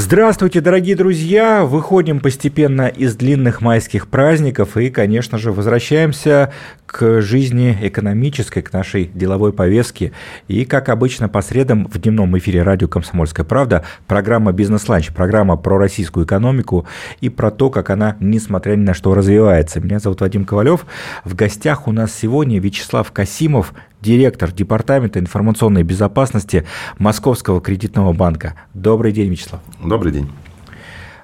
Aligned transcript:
Здравствуйте, 0.00 0.60
дорогие 0.60 0.94
друзья! 0.94 1.64
Выходим 1.64 2.20
постепенно 2.20 2.86
из 2.86 3.16
длинных 3.16 3.60
майских 3.60 4.06
праздников 4.06 4.76
и, 4.76 4.90
конечно 4.90 5.38
же, 5.38 5.50
возвращаемся 5.50 6.52
к 6.86 7.20
жизни 7.20 7.76
экономической, 7.82 8.62
к 8.62 8.72
нашей 8.72 9.10
деловой 9.12 9.52
повестке. 9.52 10.12
И, 10.46 10.64
как 10.64 10.88
обычно, 10.88 11.28
по 11.28 11.42
средам 11.42 11.88
в 11.88 11.98
дневном 11.98 12.38
эфире 12.38 12.62
радио 12.62 12.86
«Комсомольская 12.86 13.44
правда» 13.44 13.84
программа 14.06 14.52
«Бизнес-ланч», 14.52 15.12
программа 15.12 15.56
про 15.56 15.78
российскую 15.78 16.24
экономику 16.24 16.86
и 17.20 17.28
про 17.28 17.50
то, 17.50 17.68
как 17.68 17.90
она, 17.90 18.16
несмотря 18.20 18.76
ни 18.76 18.84
на 18.84 18.94
что, 18.94 19.14
развивается. 19.14 19.80
Меня 19.80 19.98
зовут 19.98 20.20
Вадим 20.20 20.44
Ковалев. 20.44 20.86
В 21.24 21.34
гостях 21.34 21.88
у 21.88 21.92
нас 21.92 22.14
сегодня 22.14 22.60
Вячеслав 22.60 23.10
Касимов, 23.10 23.74
директор 24.00 24.52
Департамента 24.52 25.18
информационной 25.18 25.82
безопасности 25.82 26.66
Московского 26.98 27.60
кредитного 27.60 28.12
банка. 28.12 28.54
Добрый 28.74 29.12
день, 29.12 29.30
Вячеслав. 29.30 29.60
Добрый 29.82 30.12
день. 30.12 30.30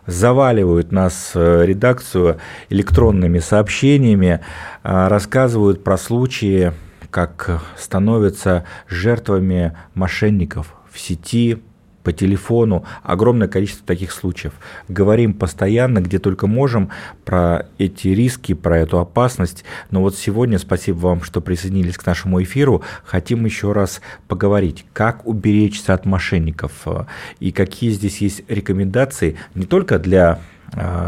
Заваливают 0.06 0.92
нас 0.92 1.32
э, 1.34 1.64
редакцию 1.64 2.38
электронными 2.68 3.38
сообщениями, 3.38 4.40
э, 4.82 5.08
рассказывают 5.08 5.82
про 5.82 5.96
случаи, 5.96 6.72
как 7.10 7.62
становятся 7.78 8.64
жертвами 8.86 9.76
мошенников 9.94 10.74
в 10.90 10.98
сети, 10.98 11.62
по 12.04 12.12
телефону, 12.12 12.84
огромное 13.02 13.48
количество 13.48 13.84
таких 13.84 14.12
случаев. 14.12 14.52
Говорим 14.88 15.34
постоянно, 15.34 16.00
где 16.00 16.18
только 16.20 16.46
можем, 16.46 16.90
про 17.24 17.66
эти 17.78 18.08
риски, 18.08 18.54
про 18.54 18.78
эту 18.78 19.00
опасность. 19.00 19.64
Но 19.90 20.02
вот 20.02 20.16
сегодня, 20.16 20.58
спасибо 20.58 20.98
вам, 20.98 21.22
что 21.22 21.40
присоединились 21.40 21.96
к 21.96 22.06
нашему 22.06 22.42
эфиру, 22.42 22.82
хотим 23.04 23.44
еще 23.46 23.72
раз 23.72 24.00
поговорить, 24.28 24.84
как 24.92 25.26
уберечься 25.26 25.94
от 25.94 26.04
мошенников 26.04 26.72
э, 26.86 27.06
и 27.40 27.50
какие 27.50 27.90
здесь 27.90 28.18
есть 28.18 28.42
рекомендации 28.48 29.36
не 29.54 29.64
только 29.64 29.98
для 29.98 30.40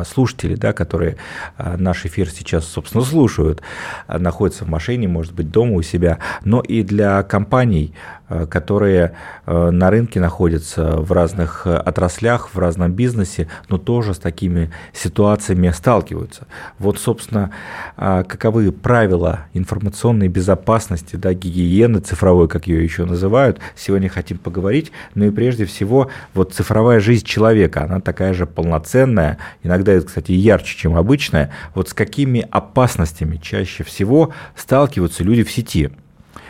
слушатели, 0.04 0.54
да, 0.54 0.72
которые 0.72 1.16
э, 1.58 1.76
наш 1.76 2.04
эфир 2.06 2.28
сейчас, 2.30 2.66
собственно, 2.66 3.04
слушают, 3.04 3.62
находятся 4.08 4.64
в 4.64 4.68
машине, 4.68 5.08
может 5.08 5.34
быть, 5.34 5.50
дома 5.50 5.72
у 5.72 5.82
себя, 5.82 6.18
но 6.44 6.60
и 6.60 6.82
для 6.82 7.22
компаний, 7.22 7.94
Э, 8.28 8.44
которые 8.44 9.12
э, 9.46 9.70
на 9.70 9.88
рынке 9.88 10.18
находятся 10.18 10.96
в 10.96 11.12
разных 11.12 11.62
э, 11.64 11.76
отраслях, 11.76 12.50
в 12.52 12.58
разном 12.58 12.92
бизнесе, 12.92 13.46
но 13.68 13.78
тоже 13.78 14.14
с 14.14 14.18
такими 14.18 14.72
ситуациями 14.92 15.70
сталкиваются. 15.70 16.48
Вот, 16.80 16.98
собственно, 16.98 17.50
каковы 17.96 18.72
правила 18.72 19.46
информационной 19.54 20.28
безопасности, 20.28 21.14
да, 21.16 21.34
гигиены 21.34 22.00
цифровой, 22.00 22.48
как 22.48 22.66
ее 22.66 22.82
еще 22.82 23.04
называют, 23.04 23.60
сегодня 23.76 24.08
хотим 24.08 24.38
поговорить. 24.38 24.90
Ну 25.14 25.26
и 25.26 25.30
прежде 25.30 25.64
всего, 25.64 26.10
вот 26.34 26.52
цифровая 26.52 26.98
жизнь 26.98 27.24
человека, 27.24 27.84
она 27.84 28.00
такая 28.00 28.34
же 28.34 28.46
полноценная, 28.46 29.38
иногда 29.62 29.92
это, 29.92 30.06
кстати, 30.06 30.32
ярче, 30.32 30.76
чем 30.76 30.96
обычная. 30.96 31.52
Вот 31.74 31.88
с 31.88 31.94
какими 31.94 32.46
опасностями 32.50 33.36
чаще 33.36 33.84
всего 33.84 34.32
сталкиваются 34.54 35.24
люди 35.24 35.42
в 35.42 35.50
сети? 35.50 35.90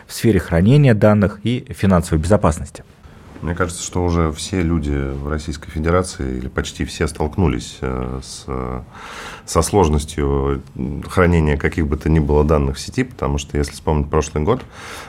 в 0.07 0.12
сфере 0.12 0.39
хранения 0.39 0.95
данных 0.95 1.41
и 1.43 1.67
финансовой 1.71 2.23
безопасности. 2.23 2.84
Мне 3.47 3.55
кажется, 3.55 3.80
что 3.80 4.02
уже 4.02 4.33
все 4.33 4.61
люди 4.61 4.91
в 4.91 5.28
Российской 5.28 5.70
Федерации, 5.70 6.39
или 6.39 6.48
почти 6.48 6.84
все, 6.84 7.06
столкнулись 7.06 7.78
э, 7.80 8.19
с, 8.20 8.44
со 9.47 9.62
сложностью 9.62 10.64
хранения 11.08 11.56
каких 11.56 11.86
бы 11.86 11.97
то 11.97 12.08
ни 12.08 12.19
было 12.19 12.42
данных 12.42 12.75
в 12.75 12.80
сети, 12.80 13.05
потому 13.05 13.38
что, 13.38 13.56
если 13.56 13.70
вспомнить 13.70 14.11
прошлый 14.11 14.42
год, 14.42 14.62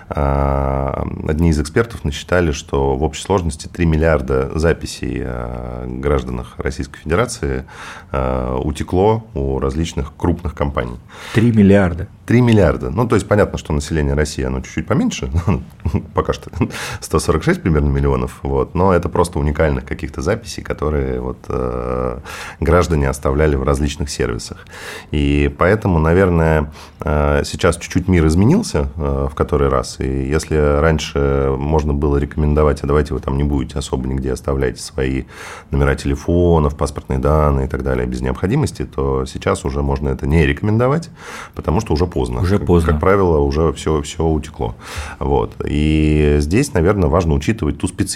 э, 0.09 0.93
одни 1.27 1.49
из 1.49 1.59
экспертов 1.59 2.03
насчитали, 2.03 2.51
что 2.51 2.95
в 2.95 3.01
общей 3.01 3.23
сложности 3.23 3.67
3 3.67 3.87
миллиарда 3.87 4.51
записей 4.59 5.23
о 5.25 5.87
гражданах 5.87 6.53
Российской 6.59 6.99
Федерации 6.99 7.65
э, 8.11 8.59
утекло 8.63 9.25
у 9.33 9.57
различных 9.57 10.15
крупных 10.15 10.53
компаний. 10.53 10.99
3 11.33 11.53
миллиарда? 11.53 12.07
3 12.27 12.41
миллиарда. 12.41 12.89
Ну, 12.89 13.07
то 13.07 13.15
есть, 13.15 13.27
понятно, 13.27 13.57
что 13.57 13.71
население 13.71 14.13
России, 14.13 14.43
оно 14.43 14.59
чуть-чуть 14.59 14.85
поменьше, 14.85 15.31
пока 16.13 16.33
что 16.33 16.51
146 16.99 17.61
примерно 17.61 17.87
миллионов, 17.87 18.26
вот, 18.43 18.75
но 18.75 18.93
это 18.93 19.09
просто 19.09 19.39
уникальных 19.39 19.85
каких-то 19.85 20.21
записей, 20.21 20.63
которые 20.63 21.19
вот, 21.19 21.37
э, 21.49 22.19
граждане 22.59 23.09
оставляли 23.09 23.55
в 23.55 23.63
различных 23.63 24.09
сервисах. 24.09 24.65
И 25.11 25.53
поэтому, 25.57 25.99
наверное, 25.99 26.71
э, 27.01 27.43
сейчас 27.45 27.77
чуть-чуть 27.77 28.07
мир 28.07 28.25
изменился 28.27 28.89
э, 28.95 29.27
в 29.31 29.35
который 29.35 29.69
раз, 29.69 29.99
и 29.99 30.27
если 30.27 30.55
раньше 30.79 31.55
можно 31.57 31.93
было 31.93 32.17
рекомендовать, 32.17 32.83
а 32.83 32.87
давайте 32.87 33.13
вы 33.13 33.19
там 33.19 33.37
не 33.37 33.43
будете 33.43 33.79
особо 33.79 34.07
нигде 34.07 34.31
оставлять 34.31 34.79
свои 34.79 35.23
номера 35.71 35.95
телефонов, 35.95 36.75
паспортные 36.75 37.19
данные 37.19 37.67
и 37.67 37.69
так 37.69 37.83
далее 37.83 38.05
без 38.07 38.21
необходимости, 38.21 38.85
то 38.85 39.25
сейчас 39.25 39.65
уже 39.65 39.81
можно 39.81 40.09
это 40.09 40.27
не 40.27 40.45
рекомендовать, 40.45 41.09
потому 41.55 41.81
что 41.81 41.93
уже 41.93 42.07
поздно. 42.07 42.41
Уже 42.41 42.59
поздно. 42.59 42.93
Как, 42.93 43.01
правило, 43.01 43.37
уже 43.39 43.73
все, 43.73 44.01
все 44.01 44.23
утекло. 44.23 44.75
Вот. 45.19 45.55
И 45.65 46.37
здесь, 46.39 46.73
наверное, 46.73 47.09
важно 47.09 47.33
учитывать 47.33 47.77
ту 47.79 47.87
специфику, 47.87 48.06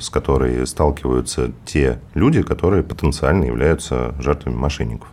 с 0.00 0.10
которой 0.10 0.66
сталкиваются 0.66 1.52
те 1.64 2.00
люди, 2.14 2.42
которые 2.42 2.82
потенциально 2.82 3.44
являются 3.44 4.14
жертвами 4.18 4.54
мошенников. 4.54 5.08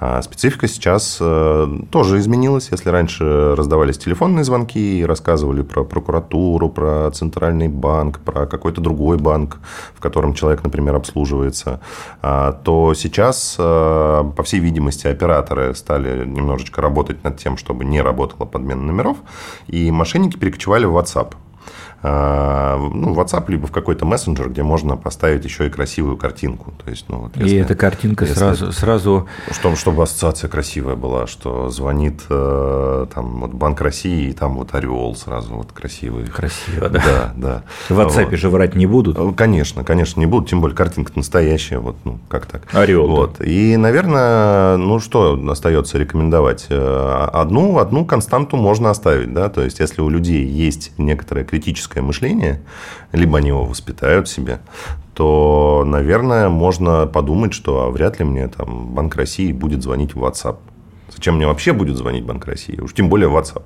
А 0.00 0.22
специфика 0.22 0.68
сейчас 0.68 1.18
э, 1.20 1.66
тоже 1.90 2.18
изменилась. 2.18 2.68
Если 2.70 2.88
раньше 2.90 3.54
раздавались 3.56 3.98
телефонные 3.98 4.44
звонки 4.44 5.00
и 5.00 5.04
рассказывали 5.04 5.62
про 5.62 5.84
прокуратуру, 5.84 6.68
про 6.68 7.10
центральный 7.10 7.68
банк, 7.68 8.20
про 8.20 8.46
какой-то 8.46 8.80
другой 8.80 9.18
банк, 9.18 9.58
в 9.94 10.00
котором 10.00 10.34
человек, 10.34 10.62
например, 10.62 10.94
обслуживается, 10.94 11.80
а, 12.22 12.52
то 12.52 12.94
сейчас, 12.94 13.56
э, 13.58 14.24
по 14.36 14.42
всей 14.42 14.60
видимости, 14.60 15.06
операторы 15.06 15.74
стали 15.74 16.24
немножечко 16.24 16.80
работать 16.80 17.24
над 17.24 17.38
тем, 17.38 17.56
чтобы 17.56 17.84
не 17.84 18.00
работала 18.00 18.46
подмена 18.46 18.82
номеров, 18.82 19.16
и 19.66 19.90
мошенники 19.90 20.36
перекочевали 20.36 20.84
в 20.84 20.96
WhatsApp. 20.96 21.34
А, 22.00 22.76
ну, 22.76 23.12
в 23.12 23.18
WhatsApp, 23.18 23.46
либо 23.48 23.66
в 23.66 23.72
какой-то 23.72 24.04
мессенджер, 24.04 24.50
где 24.50 24.62
можно 24.62 24.96
поставить 24.96 25.44
еще 25.44 25.66
и 25.66 25.70
красивую 25.70 26.16
картинку. 26.16 26.72
То 26.84 26.90
есть, 26.90 27.06
ну, 27.08 27.18
вот 27.18 27.36
если, 27.36 27.56
и 27.56 27.58
эта 27.58 27.74
картинка 27.74 28.24
если, 28.24 28.38
сразу, 28.38 28.72
сразу... 28.72 29.28
Чтобы, 29.50 29.74
чтобы 29.74 30.02
ассоциация 30.04 30.48
красивая 30.48 30.94
была, 30.94 31.26
что 31.26 31.68
звонит 31.70 32.22
э, 32.30 33.06
там, 33.12 33.40
вот 33.40 33.50
Банк 33.50 33.80
России, 33.80 34.28
и 34.28 34.32
там 34.32 34.58
вот 34.58 34.74
орел 34.76 35.16
сразу 35.16 35.56
вот 35.56 35.72
красивый. 35.72 36.26
Красиво, 36.26 36.88
да. 36.88 37.02
Да, 37.04 37.32
да. 37.34 37.62
В 37.88 37.98
WhatsApp 37.98 38.30
вот. 38.30 38.38
же 38.38 38.48
врать 38.48 38.76
не 38.76 38.86
будут? 38.86 39.18
Э, 39.18 39.32
конечно, 39.36 39.82
конечно, 39.82 40.20
не 40.20 40.26
будут, 40.26 40.50
тем 40.50 40.60
более 40.60 40.76
картинка 40.76 41.10
настоящая, 41.16 41.78
вот, 41.78 41.96
ну, 42.04 42.20
как 42.28 42.46
так. 42.46 42.62
Орел. 42.74 43.08
Вот. 43.08 43.38
Да. 43.40 43.44
И, 43.44 43.76
наверное, 43.76 44.76
ну, 44.76 45.00
что 45.00 45.36
остается 45.50 45.98
рекомендовать? 45.98 46.66
Э, 46.68 47.28
одну, 47.32 47.78
одну 47.78 48.04
константу 48.04 48.56
можно 48.56 48.90
оставить, 48.90 49.34
да, 49.34 49.48
то 49.48 49.62
есть, 49.62 49.80
если 49.80 50.00
у 50.00 50.08
людей 50.08 50.46
есть 50.46 50.92
некоторая 50.96 51.44
критическая 51.44 51.87
критическое 51.88 52.02
мышление, 52.02 52.60
либо 53.12 53.38
они 53.38 53.48
его 53.48 53.64
воспитают 53.64 54.28
в 54.28 54.30
себе, 54.30 54.58
то, 55.14 55.84
наверное, 55.86 56.48
можно 56.48 57.06
подумать, 57.06 57.52
что 57.52 57.84
а 57.84 57.90
вряд 57.90 58.18
ли 58.18 58.24
мне 58.24 58.48
там 58.48 58.94
Банк 58.94 59.16
России 59.16 59.52
будет 59.52 59.82
звонить 59.82 60.14
в 60.14 60.24
WhatsApp. 60.24 60.56
Зачем 61.14 61.36
мне 61.36 61.46
вообще 61.46 61.72
будет 61.72 61.96
звонить 61.96 62.24
Банк 62.24 62.46
России? 62.46 62.78
Уж 62.80 62.92
тем 62.92 63.08
более 63.08 63.28
WhatsApp. 63.28 63.62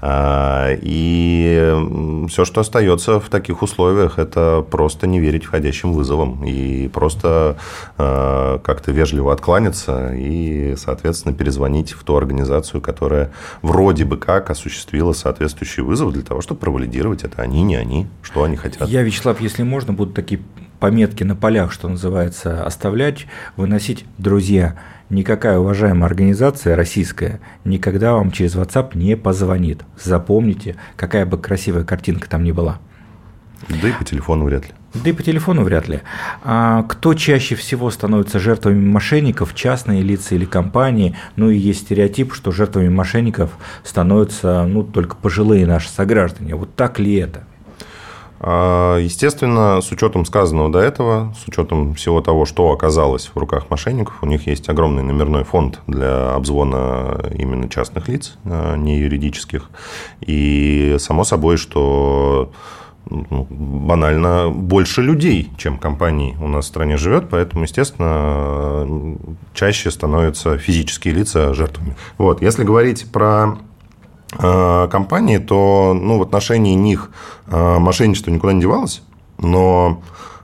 А, 0.00 0.68
и 0.70 2.26
все, 2.28 2.44
что 2.44 2.60
остается 2.60 3.20
в 3.20 3.28
таких 3.28 3.62
условиях, 3.62 4.18
это 4.18 4.64
просто 4.70 5.06
не 5.06 5.20
верить 5.20 5.44
входящим 5.44 5.92
вызовам 5.92 6.44
и 6.44 6.88
просто 6.88 7.56
а, 7.96 8.58
как-то 8.58 8.92
вежливо 8.92 9.32
откланяться 9.32 10.12
и, 10.14 10.74
соответственно, 10.76 11.34
перезвонить 11.34 11.92
в 11.92 12.04
ту 12.04 12.16
организацию, 12.16 12.80
которая 12.80 13.32
вроде 13.62 14.04
бы 14.04 14.16
как 14.16 14.50
осуществила 14.50 15.12
соответствующий 15.12 15.82
вызов 15.82 16.12
для 16.12 16.22
того, 16.22 16.40
чтобы 16.42 16.60
провалидировать 16.60 17.24
это 17.24 17.42
они, 17.42 17.62
не 17.62 17.76
они, 17.76 18.06
что 18.22 18.44
они 18.44 18.56
хотят. 18.56 18.88
Я, 18.88 19.02
Вячеслав, 19.02 19.40
если 19.40 19.62
можно, 19.62 19.92
буду 19.92 20.12
такие 20.12 20.40
пометки 20.84 21.22
на 21.24 21.34
полях, 21.34 21.72
что 21.72 21.88
называется, 21.88 22.62
оставлять, 22.62 23.26
выносить, 23.56 24.04
друзья, 24.18 24.78
никакая 25.08 25.58
уважаемая 25.58 26.04
организация 26.04 26.76
российская 26.76 27.40
никогда 27.64 28.12
вам 28.12 28.30
через 28.30 28.54
WhatsApp 28.54 28.90
не 28.92 29.16
позвонит. 29.16 29.82
Запомните, 29.98 30.76
какая 30.96 31.24
бы 31.24 31.38
красивая 31.38 31.84
картинка 31.84 32.28
там 32.28 32.44
ни 32.44 32.52
была. 32.52 32.80
Да 33.66 33.88
и 33.88 33.92
по 33.92 34.04
телефону 34.04 34.44
вряд 34.44 34.66
ли. 34.66 34.72
Да 34.92 35.08
и 35.08 35.14
по 35.14 35.22
телефону 35.22 35.62
вряд 35.62 35.88
ли. 35.88 36.02
А 36.42 36.82
кто 36.82 37.14
чаще 37.14 37.54
всего 37.54 37.90
становится 37.90 38.38
жертвами 38.38 38.86
мошенников, 38.86 39.54
частные 39.54 40.02
лица 40.02 40.34
или 40.34 40.44
компании? 40.44 41.16
Ну 41.36 41.48
и 41.48 41.56
есть 41.56 41.86
стереотип, 41.86 42.34
что 42.34 42.52
жертвами 42.52 42.90
мошенников 42.90 43.52
становятся 43.84 44.66
ну, 44.66 44.82
только 44.82 45.16
пожилые 45.16 45.66
наши 45.66 45.88
сограждане. 45.88 46.56
Вот 46.56 46.74
так 46.74 46.98
ли 46.98 47.14
это? 47.14 47.44
А, 48.40 48.98
естественно, 48.98 49.80
с 49.80 49.90
учетом 49.90 50.24
сказанного 50.24 50.70
до 50.70 50.78
этого, 50.78 51.34
с 51.42 51.48
учетом 51.48 51.94
всего 51.94 52.20
того, 52.20 52.44
что 52.44 52.70
оказалось 52.72 53.30
в 53.34 53.38
руках 53.38 53.70
мошенников, 53.70 54.18
у 54.22 54.26
них 54.26 54.46
есть 54.46 54.68
огромный 54.68 55.02
номерной 55.02 55.44
фонд 55.44 55.80
для 55.86 56.34
обзвона 56.34 57.30
именно 57.34 57.68
частных 57.68 58.08
лиц, 58.08 58.36
а, 58.44 58.76
не 58.76 58.98
юридических. 58.98 59.70
И 60.20 60.96
само 60.98 61.24
собой, 61.24 61.56
что 61.56 62.50
ну, 63.08 63.46
банально 63.50 64.50
больше 64.50 65.02
людей, 65.02 65.50
чем 65.56 65.78
компаний 65.78 66.36
у 66.40 66.48
нас 66.48 66.64
в 66.64 66.68
стране 66.68 66.96
живет, 66.96 67.28
поэтому, 67.30 67.64
естественно, 67.64 69.16
чаще 69.52 69.90
становятся 69.90 70.56
физические 70.58 71.14
лица 71.14 71.52
жертвами. 71.54 71.96
Вот, 72.18 72.40
если 72.42 72.64
говорить 72.64 73.10
про 73.12 73.58
компании, 74.90 75.38
то 75.38 75.96
ну, 75.98 76.18
в 76.18 76.22
отношении 76.22 76.74
них 76.74 77.10
э, 77.46 77.78
мошенничество 77.78 78.30
никуда 78.30 78.52
не 78.52 78.60
девалось, 78.60 79.02
но 79.38 80.02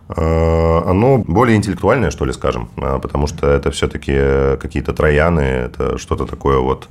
э, 0.08 0.82
оно 0.86 1.18
более 1.18 1.56
интеллектуальное, 1.56 2.10
что 2.10 2.24
ли, 2.24 2.32
скажем, 2.32 2.68
потому 2.76 3.26
что 3.26 3.46
это 3.48 3.70
все-таки 3.70 4.56
какие-то 4.60 4.92
трояны, 4.92 5.40
это 5.40 5.98
что-то 5.98 6.26
такое 6.26 6.58
вот 6.58 6.88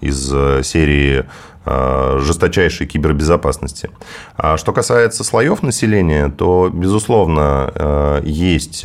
из 0.00 0.28
серии 0.66 1.24
жесточайшей 1.64 2.86
кибербезопасности. 2.86 3.90
А 4.36 4.56
что 4.56 4.72
касается 4.72 5.24
слоев 5.24 5.62
населения, 5.62 6.28
то, 6.28 6.70
безусловно, 6.72 8.20
есть 8.24 8.84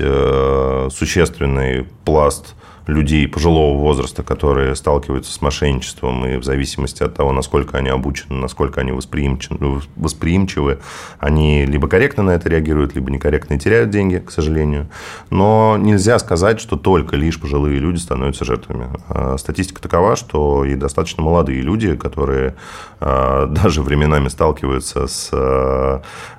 существенный 0.92 1.88
пласт 2.04 2.56
людей 2.88 3.28
пожилого 3.28 3.78
возраста, 3.78 4.24
которые 4.24 4.76
сталкиваются 4.76 5.34
с 5.34 5.42
мошенничеством, 5.42 6.26
и 6.26 6.38
в 6.38 6.44
зависимости 6.44 7.04
от 7.04 7.16
того, 7.16 7.32
насколько 7.32 7.78
они 7.78 7.90
обучены, 7.90 8.36
насколько 8.36 8.82
они 8.82 8.92
восприимчивы, 8.92 10.80
они 11.20 11.66
либо 11.66 11.88
корректно 11.88 12.24
на 12.24 12.32
это 12.32 12.50
реагируют, 12.50 12.96
либо 12.96 13.10
некорректно 13.12 13.56
и 13.56 13.60
теряют 13.60 13.90
деньги, 13.90 14.18
к 14.18 14.32
сожалению. 14.32 14.88
Но 15.30 15.78
нельзя 15.80 16.20
сказать, 16.20 16.60
что 16.60 16.76
только 16.76 17.16
лишь 17.16 17.40
пожилые 17.40 17.80
люди 17.80 17.98
становятся 17.98 18.46
жертвами. 18.46 18.88
А 19.10 19.38
статистика 19.38 19.82
такова, 19.82 20.16
что 20.16 20.64
и 20.66 20.76
достаточно 20.76 21.24
молодые 21.24 21.62
люди, 21.62 21.96
которые 21.96 22.50
а, 22.50 22.54
даже 23.00 23.82
временами 23.82 24.30
сталкиваются 24.30 25.08
с 25.08 25.32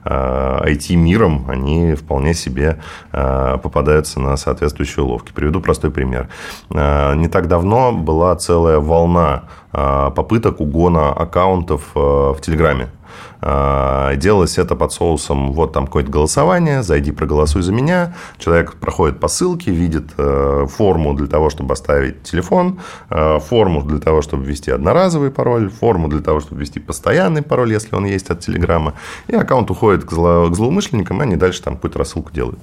IT-миром, 0.04 1.44
а, 1.48 1.52
они 1.52 1.94
вполне 1.94 2.34
себе 2.34 2.80
попадаются 3.12 4.20
на 4.20 4.36
соответствующие 4.36 5.04
уловки. 5.04 5.32
Приведу 5.32 5.60
простой 5.60 5.90
пример. 5.90 6.28
Э, 6.70 7.14
не 7.14 7.28
так 7.28 7.48
давно 7.48 7.92
была 7.92 8.36
целая 8.36 8.78
волна 8.78 9.44
э, 9.72 10.10
попыток 10.14 10.60
угона 10.60 11.12
аккаунтов 11.12 11.82
э, 11.94 11.98
в 11.98 12.38
Телеграме. 12.40 12.88
А, 13.40 14.14
делалось 14.16 14.58
это 14.58 14.74
под 14.74 14.92
соусом, 14.92 15.52
вот 15.52 15.72
там 15.72 15.86
какое-то 15.86 16.10
голосование, 16.10 16.82
зайди, 16.82 17.12
проголосуй 17.12 17.62
за 17.62 17.72
меня. 17.72 18.14
Человек 18.38 18.74
проходит 18.74 19.20
по 19.20 19.28
ссылке, 19.28 19.70
видит 19.70 20.06
э, 20.16 20.66
форму 20.68 21.14
для 21.14 21.26
того, 21.26 21.50
чтобы 21.50 21.74
оставить 21.74 22.22
телефон, 22.22 22.80
э, 23.10 23.38
форму 23.40 23.82
для 23.82 23.98
того, 23.98 24.22
чтобы 24.22 24.44
ввести 24.44 24.70
одноразовый 24.70 25.30
пароль, 25.30 25.70
форму 25.70 26.08
для 26.08 26.20
того, 26.20 26.40
чтобы 26.40 26.60
ввести 26.60 26.80
постоянный 26.80 27.42
пароль, 27.42 27.72
если 27.72 27.94
он 27.94 28.06
есть 28.06 28.30
от 28.30 28.40
Телеграма. 28.40 28.94
И 29.28 29.34
аккаунт 29.34 29.70
уходит 29.70 30.04
к, 30.04 30.12
зло, 30.12 30.48
к 30.48 30.54
злоумышленникам, 30.54 31.20
и 31.20 31.22
они 31.22 31.36
дальше 31.36 31.62
там 31.62 31.74
какую-то 31.74 31.98
рассылку 31.98 32.32
делают. 32.32 32.58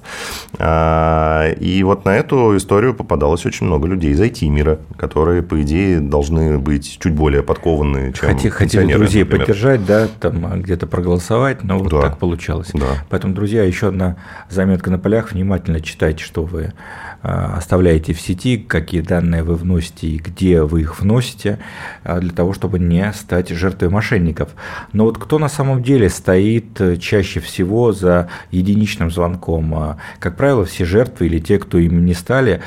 И 0.60 1.82
вот 1.86 2.06
на 2.06 2.16
эту 2.16 2.56
историю 2.58 2.94
попадалось 2.94 3.46
очень 3.46 3.68
много 3.68 3.88
людей 3.88 4.12
из 4.12 4.22
IT-мира, 4.22 4.80
которые, 4.98 5.42
по 5.44 5.62
идее, 5.62 6.00
должны 6.00 6.58
быть 6.58 6.98
чуть 7.00 7.14
более 7.14 7.44
подкованные, 7.44 8.14
чем 8.14 8.38
хотели 8.50 8.94
друзей 8.94 9.24
например. 9.24 9.46
поддержать, 9.46 9.86
да, 9.86 10.08
там 10.20 10.43
где-то 10.56 10.88
проголосовать, 10.88 11.64
но 11.64 11.80
вот 11.80 11.90
да. 11.90 12.02
так 12.02 12.18
получалось. 12.18 12.70
Да. 12.74 13.04
Поэтому, 13.10 13.34
друзья, 13.34 13.64
еще 13.64 13.90
одна 13.90 14.18
заметка 14.50 14.90
на 14.90 15.00
полях. 15.00 15.32
Внимательно 15.32 15.82
читайте, 15.82 16.24
что 16.24 16.44
вы 16.44 16.74
а, 17.22 17.56
оставляете 17.58 18.14
в 18.14 18.22
сети, 18.22 18.58
какие 18.58 19.02
данные 19.02 19.44
вы 19.44 19.56
вносите 19.56 20.08
и 20.08 20.18
где 20.18 20.62
вы 20.64 20.82
их 20.82 21.00
вносите, 21.00 21.60
а, 22.04 22.20
для 22.20 22.32
того, 22.32 22.54
чтобы 22.54 22.80
не 22.80 23.12
стать 23.14 23.50
жертвой 23.50 23.90
мошенников. 23.90 24.50
Но 24.92 25.06
вот 25.06 25.18
кто 25.18 25.40
на 25.40 25.50
самом 25.50 25.84
деле 25.84 26.10
стоит 26.10 26.80
э, 26.82 26.98
чаще 26.98 27.40
всего 27.40 27.94
за 27.94 28.30
единичным 28.52 29.10
звонком? 29.10 29.74
А, 29.76 29.98
как 30.20 30.36
правило, 30.36 30.66
все 30.66 30.86
жертвы 30.86 31.28
или 31.28 31.40
те, 31.40 31.60
кто 31.60 31.78
им 31.78 32.06
не 32.06 32.14
стали, 32.14 32.62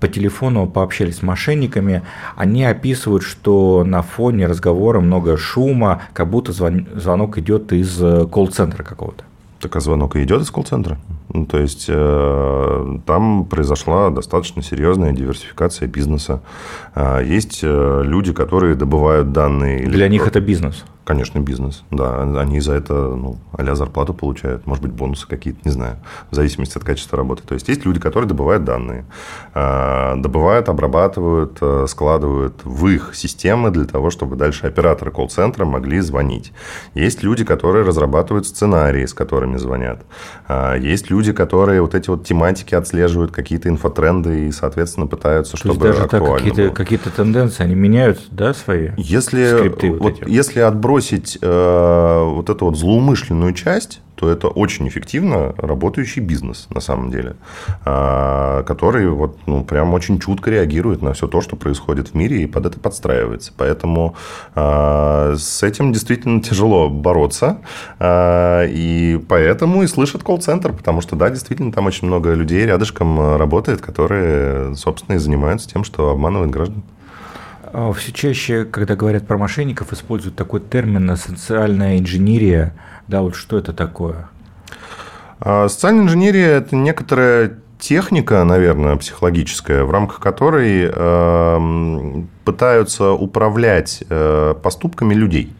по 0.00 0.08
телефону 0.08 0.66
пообщались 0.66 1.18
с 1.18 1.22
мошенниками, 1.22 2.02
они 2.36 2.64
описывают, 2.64 3.22
что 3.22 3.84
на 3.84 4.02
фоне 4.02 4.46
разговора 4.46 5.00
много 5.00 5.36
шума, 5.36 6.02
как 6.12 6.28
будто 6.30 6.52
звон, 6.52 6.86
звонок 6.94 7.38
идет 7.38 7.72
из 7.72 8.00
э, 8.02 8.26
колл-центра 8.26 8.82
какого-то. 8.82 9.24
Так 9.60 9.74
а 9.74 9.80
звонок 9.80 10.14
и 10.14 10.22
идет 10.22 10.42
из 10.42 10.50
колл-центра? 10.50 10.98
Ну, 11.34 11.44
то 11.44 11.58
есть 11.58 11.86
э, 11.88 12.98
там 13.06 13.44
произошла 13.44 14.10
достаточно 14.10 14.62
серьезная 14.62 15.12
диверсификация 15.12 15.88
бизнеса. 15.88 16.40
Э, 16.94 17.22
есть 17.24 17.60
э, 17.62 18.02
люди, 18.04 18.32
которые 18.32 18.76
добывают 18.76 19.32
данные. 19.32 19.86
Для 19.86 20.08
них 20.08 20.26
это 20.28 20.40
бизнес. 20.40 20.84
Конечно, 21.08 21.38
бизнес, 21.38 21.84
да. 21.90 22.20
Они 22.38 22.60
за 22.60 22.74
это, 22.74 22.92
ну, 22.92 23.38
а 23.56 23.74
зарплату 23.74 24.12
получают, 24.12 24.66
может 24.66 24.84
быть, 24.84 24.92
бонусы 24.92 25.26
какие-то, 25.26 25.60
не 25.64 25.70
знаю, 25.70 25.96
в 26.30 26.34
зависимости 26.34 26.76
от 26.76 26.84
качества 26.84 27.16
работы. 27.16 27.42
То 27.46 27.54
есть, 27.54 27.66
есть 27.68 27.86
люди, 27.86 27.98
которые 27.98 28.28
добывают 28.28 28.64
данные, 28.64 29.06
а, 29.54 30.16
добывают, 30.16 30.68
обрабатывают, 30.68 31.56
э, 31.62 31.86
складывают 31.88 32.60
в 32.62 32.86
их 32.88 33.14
системы 33.14 33.70
для 33.70 33.86
того, 33.86 34.10
чтобы 34.10 34.36
дальше 34.36 34.66
операторы 34.66 35.10
колл-центра 35.10 35.64
могли 35.64 36.00
звонить. 36.00 36.52
Есть 36.92 37.22
люди, 37.22 37.42
которые 37.42 37.86
разрабатывают 37.86 38.46
сценарии, 38.46 39.06
с 39.06 39.14
которыми 39.14 39.56
звонят. 39.56 40.02
А, 40.46 40.74
есть 40.76 41.08
люди, 41.08 41.32
которые 41.32 41.80
вот 41.80 41.94
эти 41.94 42.10
вот 42.10 42.26
тематики 42.26 42.74
отслеживают, 42.74 43.32
какие-то 43.32 43.70
инфотренды 43.70 44.48
и, 44.48 44.52
соответственно, 44.52 45.06
пытаются, 45.06 45.52
То 45.52 45.58
чтобы 45.58 45.80
даже 45.80 46.06
так 46.06 46.22
какие-то, 46.22 46.68
какие-то 46.68 47.08
тенденции, 47.08 47.62
они 47.62 47.74
меняют, 47.74 48.20
да, 48.30 48.52
свои 48.52 48.90
если, 48.98 49.56
скрипты 49.56 49.90
вот, 49.90 50.00
вот 50.00 50.22
эти? 50.22 50.30
Если 50.30 50.60
отбросить 50.60 50.97
отбросить 50.98 51.38
э, 51.40 52.22
вот 52.24 52.50
эту 52.50 52.64
вот 52.66 52.76
злоумышленную 52.76 53.54
часть, 53.54 54.00
то 54.16 54.28
это 54.28 54.48
очень 54.48 54.88
эффективно 54.88 55.54
работающий 55.58 56.20
бизнес 56.20 56.66
на 56.70 56.80
самом 56.80 57.10
деле, 57.10 57.36
э, 57.86 58.64
который 58.66 59.08
вот, 59.08 59.38
ну, 59.46 59.64
прям 59.64 59.94
очень 59.94 60.18
чутко 60.18 60.50
реагирует 60.50 61.02
на 61.02 61.12
все 61.12 61.28
то, 61.28 61.40
что 61.40 61.54
происходит 61.54 62.08
в 62.08 62.14
мире 62.14 62.42
и 62.42 62.46
под 62.46 62.66
это 62.66 62.80
подстраивается. 62.80 63.52
Поэтому 63.56 64.16
э, 64.56 65.36
с 65.38 65.62
этим 65.62 65.92
действительно 65.92 66.42
тяжело 66.42 66.90
бороться. 66.90 67.58
Э, 68.00 68.66
и 68.68 69.20
поэтому 69.28 69.84
и 69.84 69.86
слышат 69.86 70.24
колл-центр, 70.24 70.72
потому 70.72 71.00
что, 71.00 71.14
да, 71.14 71.30
действительно, 71.30 71.70
там 71.70 71.86
очень 71.86 72.08
много 72.08 72.34
людей 72.34 72.66
рядышком 72.66 73.36
работает, 73.36 73.80
которые, 73.80 74.74
собственно, 74.74 75.14
и 75.14 75.18
занимаются 75.18 75.68
тем, 75.68 75.84
что 75.84 76.10
обманывают 76.10 76.50
граждан. 76.50 76.82
А, 77.72 77.92
Все 77.92 78.12
чаще, 78.12 78.64
когда 78.64 78.96
говорят 78.96 79.26
про 79.26 79.38
мошенников, 79.38 79.92
используют 79.92 80.36
такой 80.36 80.60
термин 80.60 81.16
«социальная 81.16 81.98
инженерия». 81.98 82.74
Да, 83.06 83.22
вот 83.22 83.34
что 83.34 83.58
это 83.58 83.72
такое? 83.72 84.28
А, 85.40 85.68
социальная 85.68 86.04
инженерия– 86.04 86.48
это 86.58 86.76
некоторая 86.76 87.58
техника, 87.78 88.42
наверное, 88.44 88.96
психологическая, 88.96 89.84
в 89.84 89.90
рамках 89.90 90.18
которой 90.20 90.90
э, 90.92 92.22
пытаются 92.44 93.12
управлять 93.12 94.02
э, 94.08 94.54
поступками 94.60 95.14
людей. 95.14 95.52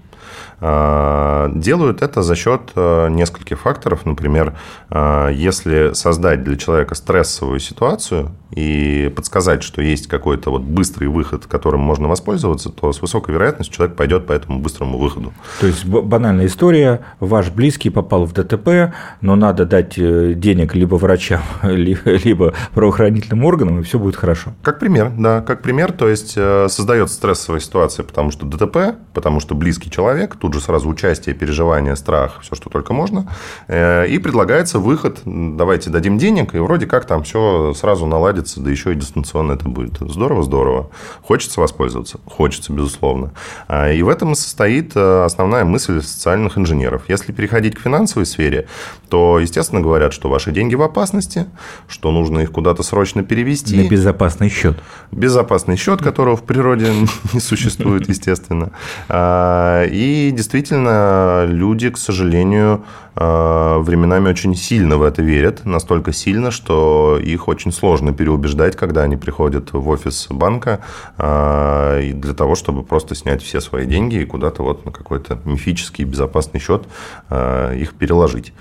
А, 0.61 1.51
делают 1.55 2.03
это 2.03 2.23
за 2.23 2.35
счет 2.35 2.73
э, 2.75 3.09
нескольких 3.11 3.61
факторов. 3.61 4.05
Например, 4.05 4.55
а, 4.91 5.29
если 5.29 5.93
создать 5.93 6.43
для 6.43 6.57
человека 6.57 6.95
стрессовую 6.95 7.61
ситуацию 7.61 8.31
и 8.51 9.13
подсказать, 9.15 9.63
что 9.63 9.83
есть 9.83 10.07
какой-то 10.07 10.51
вот 10.51 10.63
быстрый 10.63 11.07
выход, 11.07 11.47
которым 11.47 11.81
можно 11.81 12.09
воспользоваться, 12.09 12.71
то 12.71 12.93
с 12.93 13.01
высокой 13.01 13.35
вероятностью 13.35 13.77
человек 13.77 13.97
пойдет 13.97 14.27
по 14.27 14.33
этому 14.33 14.59
быстрому 14.59 14.99
выходу. 14.99 15.33
То 15.61 15.67
есть 15.67 15.85
банальная 15.85 16.47
история, 16.47 17.03
ваш 17.21 17.51
близкий 17.51 17.91
попал 17.91 18.25
в 18.25 18.33
ДТП, 18.33 18.95
но 19.21 19.37
надо 19.37 19.65
дать 19.65 19.99
э, 19.99 20.33
денег 20.35 20.75
либо 20.75 20.97
врачам, 20.97 21.43
либо 21.63 22.55
правоохранительным 22.75 23.45
органам, 23.45 23.81
и 23.81 23.83
все 23.83 23.99
будет 23.99 24.17
хорошо. 24.17 24.53
Как 24.63 24.81
пример, 24.81 25.13
да, 25.17 25.41
как 25.43 25.63
пример, 25.63 25.93
то 25.93 26.09
есть 26.09 26.35
э, 26.37 26.67
создается 26.69 27.15
стрессовая 27.15 27.61
ситуация, 27.61 28.03
потому 28.03 28.31
что 28.31 28.47
ДТП, 28.47 28.99
потому 29.15 29.41
что 29.41 29.55
близкий 29.55 29.91
человек, 29.91 30.37
тут 30.37 30.48
же 30.55 30.61
сразу 30.61 30.89
участие, 30.89 31.35
переживание, 31.35 31.97
страх, 31.97 32.41
все, 32.43 32.55
что 32.55 32.71
только 32.71 32.93
можно. 32.93 33.31
Э, 33.67 34.07
и 34.07 34.19
предлагается 34.19 34.79
выход, 34.79 35.21
давайте 35.25 35.91
дадим 35.91 36.19
денег, 36.19 36.55
и 36.55 36.59
вроде 36.59 36.87
как 36.87 37.07
там 37.07 37.23
все 37.23 37.73
сразу 37.75 38.07
наладится, 38.07 38.61
да 38.61 38.71
еще 38.71 38.93
и 38.93 38.95
дистанционно 38.95 39.53
это 39.53 39.69
будет. 39.69 39.99
Здорово, 40.01 40.43
здорово. 40.43 40.91
Хочется 41.23 41.61
воспользоваться? 41.61 42.19
Хочется, 42.27 42.73
безусловно. 42.73 43.33
А, 43.69 43.93
и 43.93 44.03
в 44.03 44.09
этом 44.09 44.35
состоит 44.35 44.93
э, 44.95 45.25
основная 45.25 45.65
мысль 45.65 46.03
социальных 46.03 46.59
инженеров. 46.59 47.03
Если 47.09 47.33
переходить 47.33 47.77
к 47.77 47.81
финансовой 47.81 48.27
сфере, 48.27 48.67
то, 49.09 49.39
естественно, 49.39 49.81
говорят, 49.81 50.13
что 50.13 50.29
ваши 50.29 50.53
деньги 50.53 50.75
в 50.75 50.83
опасности, 50.83 51.47
что 51.89 52.11
нужно 52.11 52.41
их 52.41 52.53
куда-то 52.53 52.83
срочно 52.83 53.23
перевести. 53.23 53.77
На 53.77 53.89
безопасный 53.89 54.49
счет. 54.49 54.79
Безопасный 55.13 55.77
счет, 55.77 56.03
которого 56.03 56.37
в 56.37 56.43
природе 56.43 56.93
не 57.33 57.41
существует, 57.41 58.09
естественно. 58.09 58.73
А, 59.09 59.85
и 59.85 60.31
действительно 60.39 61.47
люди, 61.49 61.91
к 61.91 61.99
сожалению, 61.99 62.85
э, 63.17 63.79
временами 63.79 64.29
очень 64.29 64.55
сильно 64.55 64.97
в 64.97 65.03
это 65.03 65.21
верят, 65.21 65.65
настолько 65.65 66.13
сильно, 66.13 66.53
что 66.53 67.19
их 67.21 67.49
очень 67.49 67.73
сложно 67.73 68.13
переубеждать, 68.13 68.77
когда 68.77 69.03
они 69.03 69.17
приходят 69.17 69.73
в 69.73 69.89
офис 69.89 70.29
банка 70.31 70.79
э, 71.19 72.13
для 72.15 72.35
того, 72.35 72.55
чтобы 72.55 72.85
просто 72.85 73.17
снять 73.17 73.43
все 73.43 73.61
свои 73.61 73.85
деньги 73.85 74.21
и 74.21 74.25
куда-то 74.25 74.63
вот 74.63 74.85
на 74.85 74.93
какой-то 74.93 75.41
мифический 75.45 76.05
безопасный 76.05 76.61
счет 76.61 76.83
э, 77.31 77.77
их 77.77 77.95
переложить. 77.95 78.53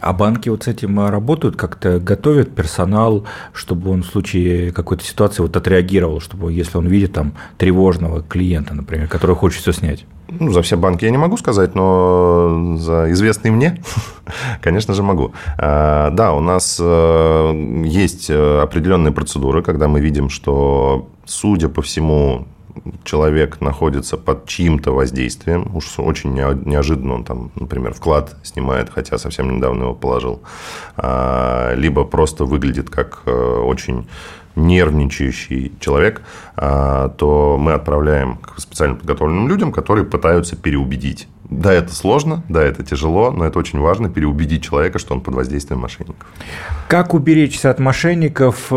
А 0.00 0.12
банки 0.12 0.48
вот 0.48 0.64
с 0.64 0.68
этим 0.68 0.98
работают, 1.08 1.56
как-то 1.56 2.00
готовят 2.00 2.54
персонал, 2.54 3.26
чтобы 3.52 3.90
он 3.90 4.02
в 4.02 4.06
случае 4.06 4.72
какой-то 4.72 5.04
ситуации 5.04 5.42
вот 5.42 5.56
отреагировал, 5.56 6.20
чтобы 6.20 6.52
если 6.52 6.78
он 6.78 6.86
видит 6.86 7.12
там 7.12 7.34
тревожного 7.58 8.22
клиента, 8.22 8.74
например, 8.74 9.08
который 9.08 9.36
хочет 9.36 9.60
все 9.60 9.72
снять? 9.72 10.06
Ну, 10.28 10.52
за 10.52 10.62
все 10.62 10.76
банки 10.76 11.04
я 11.04 11.10
не 11.10 11.18
могу 11.18 11.36
сказать, 11.36 11.74
но 11.74 12.76
за 12.76 13.10
известные 13.10 13.52
мне, 13.52 13.82
конечно 14.62 14.94
же, 14.94 15.02
могу. 15.02 15.32
А, 15.58 16.10
да, 16.10 16.32
у 16.32 16.40
нас 16.40 16.78
э, 16.80 17.82
есть 17.84 18.30
э, 18.30 18.60
определенные 18.62 19.12
процедуры, 19.12 19.62
когда 19.62 19.88
мы 19.88 20.00
видим, 20.00 20.30
что, 20.30 21.08
судя 21.24 21.68
по 21.68 21.82
всему, 21.82 22.46
человек 23.04 23.60
находится 23.60 24.16
под 24.16 24.46
чьим-то 24.46 24.92
воздействием, 24.92 25.74
уж 25.74 25.98
очень 25.98 26.32
неожиданно 26.32 27.14
он 27.14 27.24
там, 27.24 27.50
например, 27.54 27.94
вклад 27.94 28.36
снимает, 28.42 28.90
хотя 28.90 29.18
совсем 29.18 29.56
недавно 29.56 29.84
его 29.84 29.94
положил, 29.94 30.42
а, 30.96 31.74
либо 31.74 32.04
просто 32.04 32.44
выглядит 32.44 32.90
как 32.90 33.22
э, 33.26 33.30
очень 33.30 34.06
нервничающий 34.56 35.72
человек, 35.80 36.22
а, 36.56 37.08
то 37.10 37.56
мы 37.58 37.72
отправляем 37.72 38.36
к 38.36 38.58
специально 38.58 38.96
подготовленным 38.96 39.48
людям, 39.48 39.72
которые 39.72 40.04
пытаются 40.04 40.56
переубедить. 40.56 41.28
Да, 41.44 41.72
это 41.72 41.92
сложно, 41.92 42.44
да, 42.48 42.62
это 42.62 42.84
тяжело, 42.84 43.32
но 43.32 43.44
это 43.44 43.58
очень 43.58 43.80
важно 43.80 44.08
переубедить 44.08 44.62
человека, 44.62 44.98
что 44.98 45.14
он 45.14 45.20
под 45.20 45.34
воздействием 45.34 45.80
мошенников. 45.80 46.26
Как 46.88 47.12
уберечься 47.12 47.70
от 47.70 47.80
мошенников? 47.80 48.72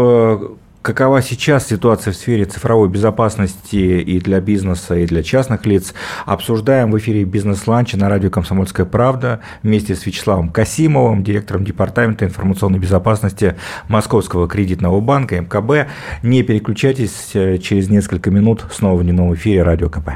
Э, 0.83 0.93
Какова 0.93 1.21
сейчас 1.21 1.67
ситуация 1.67 2.11
в 2.11 2.15
сфере 2.15 2.45
цифровой 2.45 2.89
безопасности 2.89 3.75
и 3.75 4.19
для 4.19 4.39
бизнеса, 4.41 4.95
и 4.95 5.05
для 5.05 5.23
частных 5.23 5.65
лиц? 5.65 5.93
Обсуждаем 6.25 6.91
в 6.91 6.97
эфире 6.97 7.23
«Бизнес-ланча» 7.23 7.97
на 7.97 8.09
радио 8.09 8.29
«Комсомольская 8.29 8.85
правда» 8.85 9.39
вместе 9.63 9.95
с 9.95 10.05
Вячеславом 10.05 10.49
Касимовым, 10.49 11.23
директором 11.23 11.63
Департамента 11.63 12.25
информационной 12.25 12.79
безопасности 12.79 13.55
Московского 13.87 14.47
кредитного 14.47 14.99
банка 14.99 15.39
МКБ. 15.41 15.89
Не 16.21 16.43
переключайтесь, 16.43 17.29
через 17.31 17.89
несколько 17.89 18.29
минут 18.29 18.65
снова 18.71 18.99
в 18.99 19.03
дневном 19.03 19.33
эфире 19.35 19.63
«Радио 19.63 19.89
КП». 19.89 20.09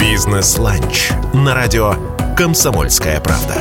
«Бизнес-ланч» 0.00 1.10
на 1.34 1.54
радио 1.54 1.94
«Комсомольская 2.36 3.20
правда». 3.20 3.54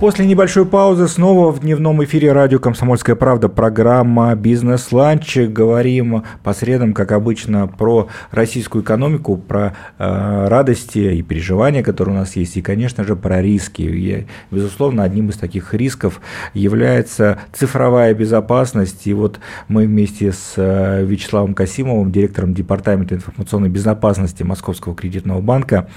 После 0.00 0.26
небольшой 0.26 0.66
паузы 0.66 1.06
снова 1.06 1.52
в 1.52 1.60
дневном 1.60 2.02
эфире 2.02 2.32
радио 2.32 2.58
«Комсомольская 2.58 3.14
правда» 3.14 3.48
программа 3.48 4.34
«Бизнес-ланч». 4.34 5.36
Говорим 5.36 6.24
по 6.42 6.52
средам, 6.52 6.92
как 6.92 7.12
обычно, 7.12 7.68
про 7.68 8.08
российскую 8.32 8.82
экономику, 8.82 9.36
про 9.36 9.76
э, 9.98 10.48
радости 10.48 10.98
и 10.98 11.22
переживания, 11.22 11.84
которые 11.84 12.16
у 12.16 12.18
нас 12.18 12.34
есть, 12.34 12.56
и, 12.56 12.62
конечно 12.62 13.04
же, 13.04 13.14
про 13.14 13.40
риски. 13.40 13.82
И, 13.82 14.26
безусловно, 14.50 15.04
одним 15.04 15.28
из 15.30 15.36
таких 15.36 15.72
рисков 15.72 16.20
является 16.54 17.38
цифровая 17.52 18.14
безопасность. 18.14 19.06
И 19.06 19.14
вот 19.14 19.38
мы 19.68 19.86
вместе 19.86 20.32
с 20.32 20.54
э, 20.56 21.04
Вячеславом 21.04 21.54
Касимовым, 21.54 22.10
директором 22.10 22.52
Департамента 22.52 23.14
информационной 23.14 23.68
безопасности 23.68 24.42
Московского 24.42 24.96
кредитного 24.96 25.40
банка, 25.40 25.88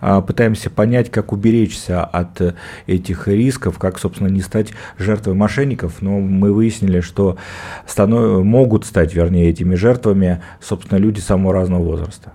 э, 0.00 0.22
пытаемся 0.24 0.70
понять, 0.70 1.10
как 1.10 1.32
уберечься 1.32 2.04
от 2.04 2.40
этих 2.86 3.31
рисков 3.36 3.62
рисков, 3.62 3.78
как, 3.78 3.98
собственно, 3.98 4.28
не 4.28 4.40
стать 4.40 4.72
жертвой 4.98 5.34
мошенников, 5.34 6.02
но 6.02 6.20
мы 6.20 6.52
выяснили, 6.52 7.00
что 7.00 7.36
станов... 7.86 8.44
могут 8.44 8.84
стать, 8.84 9.14
вернее, 9.14 9.50
этими 9.50 9.74
жертвами, 9.74 10.40
собственно, 10.60 10.98
люди 10.98 11.20
самого 11.20 11.52
разного 11.52 11.82
возраста. 11.82 12.32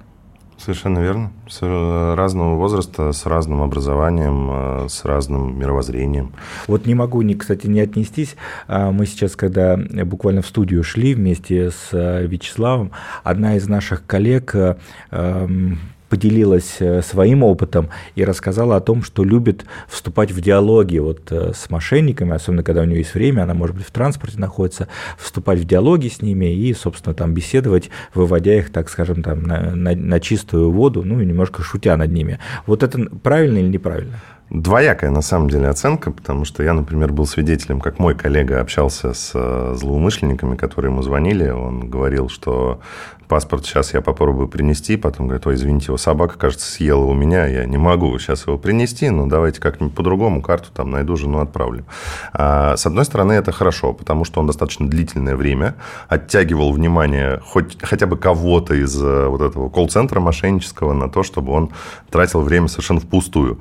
Совершенно 0.57 0.99
верно. 0.99 1.31
С 1.47 1.61
разного 1.61 2.55
возраста, 2.55 3.11
с 3.11 3.25
разным 3.27 3.61
образованием, 3.61 4.85
э, 4.85 4.89
с 4.89 5.05
разным 5.05 5.59
мировоззрением. 5.59 6.31
Вот 6.65 6.87
не 6.87 6.95
могу, 6.95 7.21
не, 7.21 7.35
кстати, 7.35 7.67
не 7.67 7.79
отнестись. 7.79 8.35
А 8.67 8.91
мы 8.91 9.05
сейчас, 9.05 9.35
когда 9.35 9.77
буквально 9.77 10.41
в 10.41 10.47
студию 10.47 10.83
шли 10.83 11.13
вместе 11.13 11.69
с 11.69 11.89
э, 11.91 12.25
Вячеславом, 12.25 12.91
одна 13.23 13.55
из 13.55 13.67
наших 13.67 14.05
коллег 14.07 14.55
э, 14.55 14.77
эм, 15.11 15.79
поделилась 16.09 16.77
э, 16.79 17.01
своим 17.01 17.43
опытом 17.43 17.89
и 18.15 18.23
рассказала 18.23 18.75
о 18.75 18.81
том, 18.81 19.03
что 19.03 19.23
любит 19.23 19.65
вступать 19.87 20.31
в 20.31 20.41
диалоги 20.41 20.97
вот 20.99 21.31
э, 21.31 21.51
с 21.53 21.69
мошенниками, 21.69 22.33
особенно 22.33 22.63
когда 22.63 22.81
у 22.81 22.85
нее 22.85 22.99
есть 22.99 23.13
время, 23.13 23.43
она, 23.43 23.53
может 23.53 23.75
быть, 23.75 23.85
в 23.85 23.91
транспорте 23.91 24.39
находится, 24.39 24.87
вступать 25.17 25.59
в 25.59 25.65
диалоги 25.65 26.07
с 26.07 26.21
ними 26.21 26.53
и, 26.53 26.73
собственно, 26.73 27.13
там 27.13 27.33
беседовать, 27.33 27.89
выводя 28.13 28.57
их, 28.57 28.71
так 28.71 28.89
скажем, 28.89 29.23
там, 29.23 29.43
на, 29.43 29.75
на, 29.75 29.95
на 29.95 30.19
чистую 30.19 30.71
воду, 30.71 31.03
ну 31.03 31.19
и 31.19 31.25
немножко 31.25 31.61
шутя 31.63 31.97
над 31.97 32.11
ними. 32.11 32.39
Вот 32.65 32.83
это 32.83 32.99
правильно 33.21 33.57
или 33.57 33.67
неправильно? 33.67 34.21
Двоякая, 34.49 35.11
на 35.11 35.21
самом 35.21 35.49
деле, 35.49 35.67
оценка, 35.67 36.09
потому 36.09 36.45
что 36.45 36.63
я, 36.63 36.73
например, 36.73 37.11
был 37.11 37.25
свидетелем, 37.25 37.81
как 37.81 37.99
мой 37.99 38.15
коллега 38.15 38.61
общался 38.61 39.13
с 39.13 39.31
э, 39.33 39.73
злоумышленниками, 39.75 40.55
которые 40.55 40.89
ему 40.89 41.01
звонили. 41.01 41.49
Он 41.49 41.89
говорил, 41.89 42.29
что 42.29 42.79
паспорт 43.27 43.65
сейчас 43.65 43.93
я 43.93 44.01
попробую 44.01 44.47
принести, 44.47 44.97
потом 44.97 45.27
говорит, 45.27 45.45
ой, 45.47 45.55
извините, 45.55 45.87
его 45.87 45.97
собака, 45.97 46.37
кажется, 46.37 46.71
съела 46.71 47.03
у 47.03 47.13
меня, 47.13 47.45
я 47.45 47.65
не 47.65 47.77
могу 47.77 48.17
сейчас 48.19 48.47
его 48.47 48.57
принести, 48.57 49.09
но 49.09 49.27
давайте 49.27 49.59
как-нибудь 49.59 49.95
по-другому 49.95 50.41
карту 50.41 50.69
там 50.73 50.91
найду, 50.91 51.17
жену 51.17 51.39
отправлю. 51.39 51.85
А, 52.33 52.77
с 52.77 52.85
одной 52.85 53.05
стороны, 53.05 53.33
это 53.33 53.51
хорошо, 53.51 53.93
потому 53.93 54.23
что 54.25 54.39
он 54.39 54.47
достаточно 54.47 54.87
длительное 54.87 55.35
время 55.35 55.75
оттягивал 56.07 56.71
внимание 56.71 57.41
хоть, 57.45 57.77
хотя 57.81 58.07
бы 58.07 58.17
кого-то 58.17 58.73
из 58.73 58.99
э, 59.01 59.27
вот 59.27 59.41
этого 59.41 59.69
колл-центра 59.69 60.19
мошеннического 60.19 60.93
на 60.93 61.09
то, 61.09 61.23
чтобы 61.23 61.51
он 61.51 61.71
тратил 62.09 62.41
время 62.41 62.67
совершенно 62.67 62.99
впустую. 62.99 63.59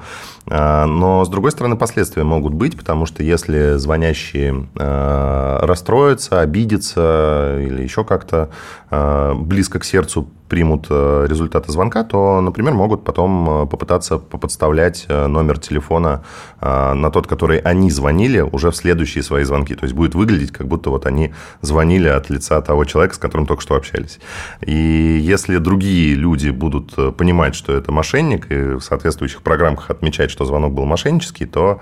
А, 0.48 0.75
но, 0.84 1.24
с 1.24 1.28
другой 1.28 1.52
стороны, 1.52 1.76
последствия 1.76 2.24
могут 2.24 2.52
быть, 2.52 2.76
потому 2.76 3.06
что 3.06 3.22
если 3.22 3.76
звонящие 3.76 4.66
а, 4.78 5.64
расстроятся, 5.64 6.40
обидятся 6.40 7.58
или 7.60 7.82
еще 7.82 8.04
как-то 8.04 8.50
а, 8.90 9.34
близко 9.34 9.78
к 9.78 9.84
сердцу 9.84 10.28
примут 10.48 10.88
результаты 10.90 11.72
звонка, 11.72 12.04
то, 12.04 12.40
например, 12.40 12.74
могут 12.74 13.04
потом 13.04 13.68
попытаться 13.68 14.18
поподставлять 14.18 15.06
э, 15.08 15.26
номер 15.26 15.58
телефона 15.58 16.22
на 16.66 17.10
тот, 17.10 17.26
который 17.26 17.58
они 17.58 17.90
звонили 17.90 18.40
уже 18.40 18.70
в 18.70 18.76
следующие 18.76 19.22
свои 19.22 19.44
звонки. 19.44 19.74
То 19.74 19.84
есть 19.84 19.94
будет 19.94 20.14
выглядеть, 20.14 20.52
как 20.52 20.66
будто 20.66 20.90
вот 20.90 21.06
они 21.06 21.32
звонили 21.60 22.08
от 22.08 22.30
лица 22.30 22.60
того 22.60 22.84
человека, 22.84 23.14
с 23.14 23.18
которым 23.18 23.46
только 23.46 23.62
что 23.62 23.76
общались. 23.76 24.18
И 24.60 24.72
если 24.72 25.58
другие 25.58 26.14
люди 26.14 26.50
будут 26.50 27.16
понимать, 27.16 27.54
что 27.54 27.72
это 27.72 27.92
мошенник, 27.92 28.50
и 28.50 28.74
в 28.74 28.80
соответствующих 28.80 29.42
программах 29.42 29.90
отмечать, 29.90 30.30
что 30.30 30.44
звонок 30.44 30.72
был 30.72 30.84
мошеннический, 30.84 31.46
то 31.46 31.80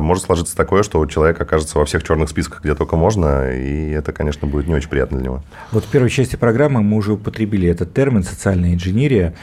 может 0.00 0.24
сложиться 0.24 0.56
такое, 0.56 0.82
что 0.82 1.04
человек 1.06 1.40
окажется 1.40 1.78
во 1.78 1.84
всех 1.84 2.04
черных 2.04 2.28
списках, 2.28 2.62
где 2.62 2.74
только 2.74 2.96
можно, 2.96 3.50
и 3.52 3.90
это, 3.90 4.12
конечно, 4.12 4.46
будет 4.46 4.66
не 4.66 4.74
очень 4.74 4.88
приятно 4.88 5.18
для 5.18 5.26
него. 5.26 5.42
Вот 5.70 5.84
в 5.84 5.88
первой 5.88 6.10
части 6.10 6.36
программы 6.36 6.82
мы 6.82 6.96
уже 6.96 7.12
употребили 7.12 7.68
этот 7.68 7.94
термин 7.94 8.22
социальная 8.22 8.74
инженерия, 8.74 9.34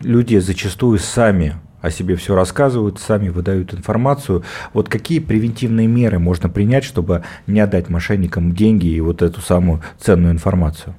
люди 0.00 0.38
зачастую 0.38 0.98
сами 0.98 1.56
о 1.82 1.90
себе 1.90 2.16
все 2.16 2.34
рассказывают, 2.34 2.98
сами 2.98 3.28
выдают 3.28 3.74
информацию. 3.74 4.42
Вот 4.72 4.88
какие 4.88 5.18
превентивные 5.18 5.86
меры 5.86 6.18
можно 6.18 6.48
принять, 6.48 6.84
чтобы 6.84 7.24
не 7.46 7.60
отдать 7.60 7.90
мошенникам 7.90 8.54
деньги 8.54 8.86
и 8.86 9.00
вот 9.00 9.20
эту 9.20 9.40
самую 9.40 9.82
ценную 9.98 10.32
информацию? 10.32 10.94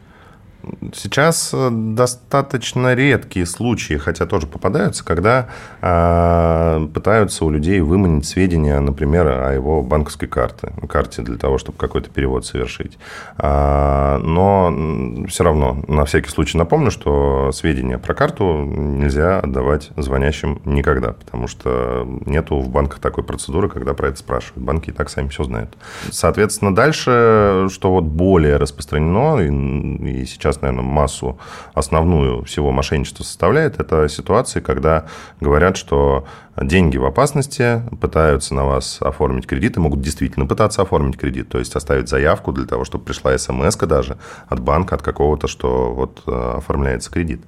Сейчас 0.94 1.52
э, 1.54 1.70
достаточно 1.72 2.94
редкие 2.94 3.46
случаи, 3.46 3.96
хотя 3.96 4.26
тоже 4.26 4.48
попадаются, 4.48 5.04
когда 5.04 5.50
э, 5.82 6.88
пытаются 6.94 7.46
у 7.46 7.50
людей 7.50 7.82
выманить 7.82 8.26
сведения, 8.26 8.80
например, 8.80 9.28
о 9.28 9.54
его 9.54 9.82
банковской 9.82 10.28
карте, 10.28 10.74
карте 10.90 11.22
для 11.22 11.38
того, 11.38 11.58
чтобы 11.58 11.78
какой-то 11.78 12.10
перевод 12.10 12.46
совершить. 12.46 12.98
Э, 13.38 14.18
но 14.18 15.26
все 15.28 15.44
равно, 15.44 15.84
на 15.88 16.06
всякий 16.06 16.30
случай 16.30 16.58
напомню, 16.58 16.92
что 16.92 17.52
сведения 17.52 17.98
про 17.98 18.14
карту 18.14 18.64
нельзя 18.64 19.40
отдавать 19.40 19.92
звонящим 19.98 20.62
никогда, 20.66 21.14
потому 21.14 21.48
что 21.48 22.08
нету 22.26 22.60
в 22.60 22.70
банках 22.70 23.00
такой 23.00 23.24
процедуры, 23.24 23.70
когда 23.70 23.94
про 23.94 24.10
это 24.10 24.18
спрашивают. 24.18 24.64
Банки 24.64 24.90
и 24.90 24.94
так 24.94 25.10
сами 25.10 25.28
все 25.28 25.44
знают. 25.44 25.78
Соответственно, 26.12 26.74
дальше, 26.74 27.68
что 27.72 27.92
вот 27.92 28.04
более 28.04 28.58
распространено, 28.58 29.40
и, 29.40 30.22
и 30.22 30.26
сейчас 30.26 30.53
сейчас, 30.54 30.62
наверное, 30.62 30.84
массу 30.84 31.38
основную 31.74 32.44
всего 32.44 32.72
мошенничества 32.72 33.24
составляет, 33.24 33.80
это 33.80 34.08
ситуации, 34.08 34.60
когда 34.60 35.06
говорят, 35.40 35.78
что 35.78 36.26
деньги 36.62 36.98
в 36.98 37.06
опасности, 37.06 37.82
пытаются 38.00 38.54
на 38.54 38.66
вас 38.66 39.00
оформить 39.02 39.48
кредит 39.48 39.78
и 39.78 39.80
могут 39.80 40.02
действительно 40.02 40.46
пытаться 40.46 40.84
оформить 40.84 41.18
кредит, 41.18 41.50
то 41.50 41.58
есть 41.60 41.76
оставить 41.76 42.10
заявку 42.10 42.52
для 42.52 42.66
того, 42.66 42.86
чтобы 42.86 43.06
пришла 43.06 43.36
смс 43.38 43.76
даже 43.76 44.18
от 44.48 44.60
банка, 44.60 44.96
от 44.96 45.02
какого-то, 45.02 45.48
что 45.48 45.94
вот 45.94 46.22
э, 46.28 46.54
оформляется 46.58 47.12
кредит 47.12 47.42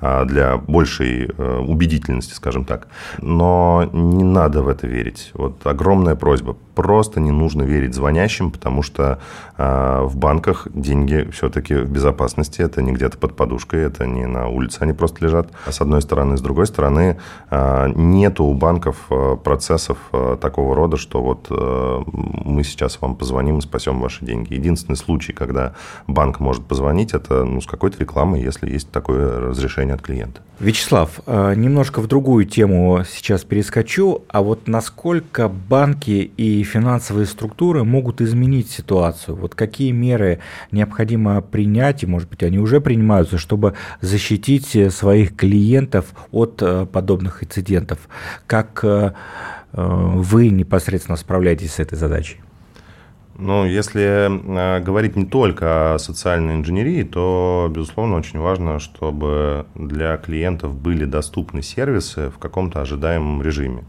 а, 0.00 0.24
для 0.24 0.56
большей 0.56 1.30
э, 1.36 1.58
убедительности, 1.58 2.34
скажем 2.34 2.64
так. 2.64 2.88
Но 3.18 3.88
не 3.92 4.24
надо 4.24 4.62
в 4.62 4.68
это 4.68 4.86
верить. 4.86 5.30
Вот 5.34 5.66
огромная 5.66 6.14
просьба. 6.14 6.56
Просто 6.74 7.20
не 7.20 7.30
нужно 7.30 7.62
верить 7.62 7.94
звонящим, 7.94 8.50
потому 8.50 8.82
что 8.82 9.18
а, 9.56 10.02
в 10.04 10.16
банках 10.16 10.68
деньги 10.72 11.28
все-таки 11.32 11.74
в 11.74 11.90
безопасности. 11.90 12.49
Это 12.58 12.82
не 12.82 12.92
где-то 12.92 13.18
под 13.18 13.36
подушкой, 13.36 13.82
это 13.82 14.06
не 14.06 14.26
на 14.26 14.48
улице 14.48 14.78
они 14.80 14.92
просто 14.92 15.24
лежат. 15.24 15.50
С 15.68 15.80
одной 15.80 16.02
стороны. 16.02 16.36
С 16.36 16.40
другой 16.40 16.66
стороны, 16.66 17.18
а, 17.50 17.88
нету 17.88 18.44
у 18.44 18.54
банков 18.54 18.96
э, 19.10 19.36
процессов 19.42 19.98
такого 20.40 20.74
рода, 20.74 20.96
что 20.96 21.22
вот 21.22 21.48
мы 21.50 22.64
сейчас 22.64 23.00
вам 23.00 23.16
позвоним 23.16 23.58
и 23.58 23.60
спасем 23.60 24.00
ваши 24.00 24.24
деньги. 24.24 24.54
Единственный 24.54 24.96
случай, 24.96 25.32
когда 25.32 25.74
банк 26.06 26.40
может 26.40 26.64
позвонить, 26.64 27.12
это 27.12 27.44
ну, 27.44 27.60
с 27.60 27.66
какой-то 27.66 27.98
рекламой, 27.98 28.42
если 28.42 28.70
есть 28.70 28.90
такое 28.90 29.40
разрешение 29.40 29.94
от 29.94 30.02
клиента. 30.02 30.40
Вячеслав, 30.60 31.20
немножко 31.26 32.00
в 32.00 32.06
другую 32.06 32.44
тему 32.44 33.02
сейчас 33.10 33.44
перескочу. 33.44 34.24
А 34.28 34.42
вот 34.42 34.68
насколько 34.68 35.48
банки 35.48 36.30
и 36.36 36.62
финансовые 36.64 37.26
структуры 37.26 37.84
могут 37.84 38.20
изменить 38.20 38.70
ситуацию? 38.70 39.36
Вот 39.36 39.54
какие 39.54 39.90
меры 39.90 40.40
необходимо 40.70 41.40
принять, 41.40 42.02
и, 42.02 42.06
может 42.06 42.28
быть, 42.28 42.39
они 42.46 42.58
уже 42.58 42.80
принимаются, 42.80 43.38
чтобы 43.38 43.74
защитить 44.00 44.92
своих 44.92 45.36
клиентов 45.36 46.06
от 46.30 46.62
подобных 46.90 47.42
инцидентов? 47.42 47.98
Как 48.46 48.80
э, 48.82 49.12
э, 49.72 49.82
вы 49.82 50.48
непосредственно 50.50 51.16
справляетесь 51.16 51.74
с 51.74 51.78
этой 51.78 51.96
задачей? 51.96 52.40
Ну, 53.38 53.64
если 53.64 54.28
э, 54.28 54.80
говорить 54.80 55.16
не 55.16 55.24
только 55.24 55.94
о 55.94 55.98
социальной 55.98 56.56
инженерии, 56.56 57.02
то, 57.04 57.70
безусловно, 57.74 58.16
очень 58.16 58.38
важно, 58.38 58.78
чтобы 58.78 59.66
для 59.74 60.16
клиентов 60.18 60.74
были 60.76 61.06
доступны 61.06 61.62
сервисы 61.62 62.28
в 62.28 62.38
каком-то 62.38 62.82
ожидаемом 62.82 63.42
режиме. 63.42 63.84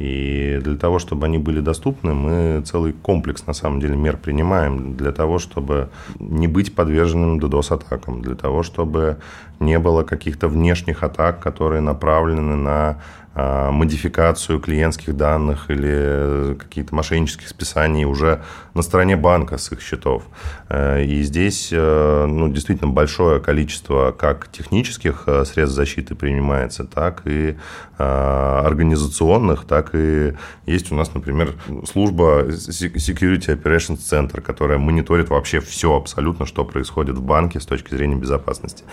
И 0.00 0.58
для 0.64 0.76
того, 0.76 0.98
чтобы 0.98 1.26
они 1.26 1.36
были 1.36 1.60
доступны, 1.60 2.14
мы 2.14 2.62
целый 2.64 2.94
комплекс, 2.94 3.46
на 3.46 3.52
самом 3.52 3.80
деле, 3.80 3.96
мер 3.96 4.16
принимаем 4.16 4.96
для 4.96 5.12
того, 5.12 5.38
чтобы 5.38 5.90
не 6.18 6.48
быть 6.48 6.74
подверженным 6.74 7.38
DDoS-атакам, 7.38 8.22
для 8.22 8.34
того, 8.34 8.62
чтобы 8.62 9.18
не 9.60 9.78
было 9.78 10.02
каких-то 10.02 10.48
внешних 10.48 11.02
атак, 11.02 11.40
которые 11.40 11.82
направлены 11.82 12.56
на 12.56 13.02
модификацию 13.34 14.58
клиентских 14.58 15.16
данных 15.16 15.70
или 15.70 16.56
какие-то 16.58 16.94
мошеннических 16.94 17.48
списаний 17.48 18.04
уже 18.04 18.42
на 18.74 18.82
стороне 18.82 19.16
банка 19.16 19.58
с 19.58 19.72
их 19.72 19.80
счетов. 19.80 20.24
Э, 20.68 21.02
и 21.02 21.22
здесь 21.22 21.70
э, 21.72 22.26
ну, 22.26 22.48
действительно 22.48 22.90
большое 22.90 23.40
количество 23.40 24.12
как 24.12 24.48
технических 24.48 25.24
э, 25.26 25.44
средств 25.44 25.76
защиты 25.76 26.14
принимается, 26.14 26.84
так 26.84 27.22
и 27.24 27.56
организационных, 27.98 29.66
так 29.66 29.90
и 29.94 30.32
есть 30.64 30.90
у 30.90 30.94
нас, 30.94 31.12
например, 31.12 31.52
служба 31.86 32.46
Security 32.46 33.62
Operations 33.62 33.98
Center, 33.98 34.40
которая 34.40 34.78
мониторит 34.78 35.28
вообще 35.28 35.60
все 35.60 35.94
абсолютно, 35.94 36.46
что 36.46 36.64
происходит 36.64 37.18
в 37.18 37.22
банке 37.22 37.60
с 37.60 37.66
точки 37.66 37.94
зрения 37.94 38.16
безопасности. 38.16 38.84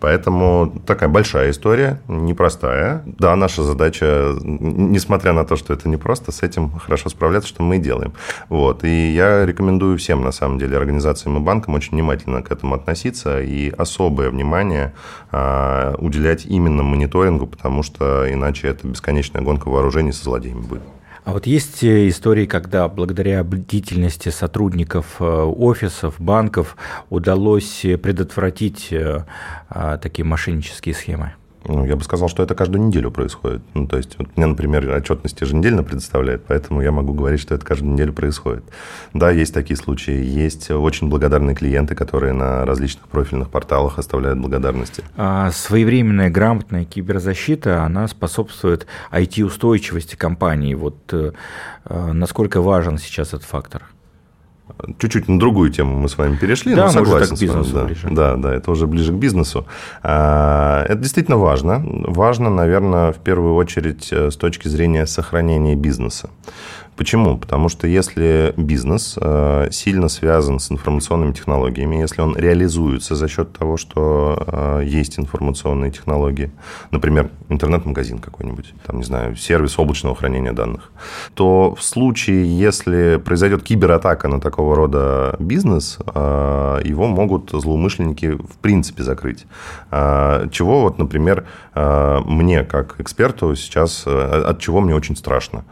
Поэтому 0.00 0.82
такая 0.84 1.08
большая 1.08 1.52
история, 1.52 2.00
непростая. 2.08 3.04
Да, 3.06 3.36
наша 3.36 3.62
задача 3.62 3.85
задача, 3.86 4.36
несмотря 4.42 5.32
на 5.32 5.44
то, 5.44 5.56
что 5.56 5.72
это 5.72 5.88
непросто, 5.88 6.32
с 6.32 6.42
этим 6.42 6.70
хорошо 6.70 7.08
справляться, 7.08 7.48
что 7.48 7.62
мы 7.62 7.76
и 7.76 7.78
делаем. 7.78 8.12
Вот. 8.48 8.84
И 8.84 9.14
я 9.14 9.46
рекомендую 9.46 9.98
всем, 9.98 10.22
на 10.22 10.32
самом 10.32 10.58
деле, 10.58 10.76
организациям 10.76 11.36
и 11.36 11.40
банкам 11.40 11.74
очень 11.74 11.92
внимательно 11.92 12.42
к 12.42 12.50
этому 12.50 12.74
относиться 12.74 13.40
и 13.40 13.70
особое 13.70 14.30
внимание 14.30 14.92
а, 15.30 15.94
уделять 15.98 16.46
именно 16.46 16.82
мониторингу, 16.82 17.46
потому 17.46 17.82
что 17.82 18.26
иначе 18.32 18.68
это 18.68 18.88
бесконечная 18.88 19.42
гонка 19.42 19.68
вооружений 19.68 20.12
со 20.12 20.24
злодеями 20.24 20.60
будет. 20.60 20.82
А 21.24 21.32
вот 21.32 21.46
есть 21.46 21.82
э, 21.82 22.08
истории, 22.08 22.46
когда 22.46 22.88
благодаря 22.88 23.42
бдительности 23.42 24.28
сотрудников 24.28 25.16
э, 25.18 25.24
офисов, 25.24 26.14
банков 26.20 26.76
удалось 27.10 27.80
предотвратить 28.02 28.92
э, 28.92 29.24
а, 29.68 29.98
такие 29.98 30.24
мошеннические 30.24 30.94
схемы? 30.94 31.32
Ну, 31.68 31.84
я 31.84 31.96
бы 31.96 32.04
сказал, 32.04 32.28
что 32.28 32.42
это 32.42 32.54
каждую 32.54 32.84
неделю 32.84 33.10
происходит. 33.10 33.62
Ну, 33.74 33.86
то 33.86 33.96
есть, 33.96 34.16
вот 34.18 34.36
мне, 34.36 34.46
например, 34.46 34.88
отчетность 34.90 35.40
еженедельно 35.40 35.82
предоставляет, 35.82 36.44
поэтому 36.46 36.80
я 36.80 36.92
могу 36.92 37.12
говорить, 37.12 37.40
что 37.40 37.54
это 37.54 37.64
каждую 37.64 37.92
неделю 37.92 38.12
происходит. 38.12 38.64
Да, 39.12 39.30
есть 39.30 39.52
такие 39.52 39.76
случаи. 39.76 40.14
Есть 40.14 40.70
очень 40.70 41.08
благодарные 41.08 41.56
клиенты, 41.56 41.94
которые 41.94 42.32
на 42.32 42.64
различных 42.64 43.08
профильных 43.08 43.50
порталах 43.50 43.98
оставляют 43.98 44.38
благодарности. 44.38 45.02
А 45.16 45.50
своевременная, 45.50 46.30
грамотная 46.30 46.84
киберзащита, 46.84 47.82
она 47.82 48.06
способствует 48.08 48.86
IT-устойчивости 49.10 50.16
компании. 50.16 50.74
Вот 50.74 50.96
э, 51.12 51.32
э, 51.84 52.12
насколько 52.12 52.60
важен 52.60 52.98
сейчас 52.98 53.28
этот 53.28 53.44
фактор? 53.44 53.82
Чуть-чуть 54.98 55.28
на 55.28 55.38
другую 55.38 55.70
тему 55.70 55.98
мы 55.98 56.08
с 56.08 56.18
вами 56.18 56.36
перешли, 56.36 56.74
да, 56.74 56.86
но 56.86 56.90
согласен 56.90 57.36
к 57.36 57.40
бизнесу 57.40 57.64
с 57.64 57.72
вами. 57.72 57.86
Ближе. 57.86 58.08
Да, 58.10 58.36
да, 58.36 58.54
это 58.54 58.70
уже 58.70 58.86
ближе 58.86 59.12
к 59.12 59.16
бизнесу. 59.16 59.66
А, 60.02 60.84
это 60.84 60.96
действительно 60.96 61.36
важно. 61.38 61.82
Важно, 61.84 62.50
наверное, 62.50 63.12
в 63.12 63.18
первую 63.18 63.54
очередь 63.54 64.08
э, 64.12 64.30
с 64.30 64.36
точки 64.36 64.68
зрения 64.68 65.06
сохранения 65.06 65.76
бизнеса. 65.76 66.30
Почему? 66.96 67.36
Потому 67.36 67.68
что 67.68 67.86
если 67.86 68.54
бизнес 68.56 69.18
э, 69.20 69.68
сильно 69.70 70.08
связан 70.08 70.58
с 70.58 70.72
информационными 70.72 71.32
технологиями, 71.32 71.96
если 71.96 72.22
он 72.22 72.34
реализуется 72.34 73.14
за 73.14 73.28
счет 73.28 73.52
того, 73.52 73.76
что 73.76 74.42
э, 74.46 74.82
есть 74.86 75.18
информационные 75.18 75.90
технологии, 75.90 76.50
например, 76.90 77.30
интернет-магазин 77.50 78.18
какой-нибудь, 78.18 78.72
там, 78.86 78.96
не 78.96 79.04
знаю, 79.04 79.36
сервис 79.36 79.78
облачного 79.78 80.16
хранения 80.16 80.54
данных, 80.54 80.90
то 81.34 81.74
в 81.74 81.82
случае, 81.82 82.58
если 82.58 83.20
произойдет 83.22 83.62
кибератака 83.62 84.28
на 84.28 84.40
такого 84.40 84.74
рода 84.74 85.36
бизнес, 85.38 85.98
э, 86.14 86.80
его 86.82 87.08
могут 87.08 87.50
злоумышленники 87.50 88.38
в 88.38 88.56
принципе 88.62 89.02
закрыть. 89.02 89.46
Чего 89.90 90.82
вот, 90.82 90.98
например, 90.98 91.46
мне 91.74 92.64
как 92.64 93.00
эксперту 93.00 93.54
сейчас, 93.54 94.04
от 94.06 94.58
чего 94.60 94.80
мне 94.80 94.94
очень 94.94 95.16
страшно 95.16 95.64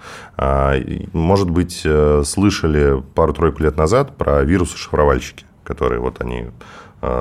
может 1.14 1.48
быть, 1.48 1.83
э, 1.85 2.22
слышали 2.24 3.03
пару-тройку 3.14 3.62
лет 3.62 3.77
назад 3.77 4.16
про 4.16 4.42
вирусы-шифровальщики, 4.42 5.46
которые 5.62 6.00
вот 6.00 6.20
они 6.20 6.48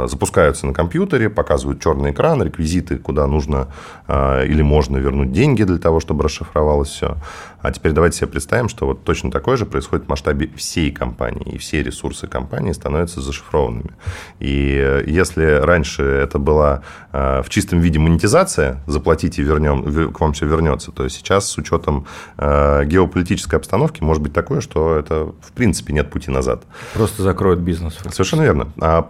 запускаются 0.08 0.68
на 0.68 0.74
компьютере, 0.74 1.30
показывают 1.30 1.82
черный 1.82 2.12
экран, 2.12 2.42
реквизиты, 2.44 2.98
куда 2.98 3.28
нужно 3.28 3.68
э, 4.08 4.46
или 4.48 4.62
можно 4.62 4.98
вернуть 4.98 5.32
деньги 5.32 5.64
для 5.64 5.78
того, 5.78 6.00
чтобы 6.00 6.24
расшифровалось 6.24 6.90
все. 6.90 7.18
А 7.62 7.72
теперь 7.72 7.94
давайте 7.94 8.18
себе 8.18 8.28
представим, 8.28 8.68
что 8.68 8.86
вот 8.86 9.04
точно 9.06 9.32
такое 9.32 9.56
же 9.56 9.66
происходит 9.66 10.06
в 10.06 10.10
масштабе 10.10 10.50
всей 10.56 10.92
компании, 10.92 11.54
и 11.54 11.58
все 11.58 11.82
ресурсы 11.82 12.28
компании 12.28 12.74
становятся 12.74 13.22
зашифрованными. 13.22 13.92
И 14.40 15.04
если 15.08 15.46
раньше 15.46 16.04
это 16.04 16.40
была 16.40 16.82
э, 17.14 17.42
в 17.42 17.50
чистом 17.50 17.80
виде 17.80 18.00
монетизация, 18.00 18.82
заплатите, 18.86 19.42
вернем, 19.42 20.12
к 20.12 20.20
вам 20.20 20.34
все 20.34 20.46
вернется, 20.46 20.92
то 20.92 21.08
сейчас 21.08 21.50
с 21.50 21.58
учетом 21.58 22.06
э, 22.38 22.84
геополитической 22.86 23.56
обстановки 23.56 24.04
может 24.04 24.22
быть 24.22 24.34
такое, 24.34 24.60
что 24.60 24.98
это 24.98 25.32
в 25.42 25.52
принципе 25.54 25.94
нет 25.94 26.12
пути 26.12 26.32
назад. 26.32 26.64
Просто 26.94 27.24
закроют 27.24 27.60
бизнес. 27.60 27.98
Совершенно 28.12 28.42
верно. 28.42 28.74
А 28.82 29.02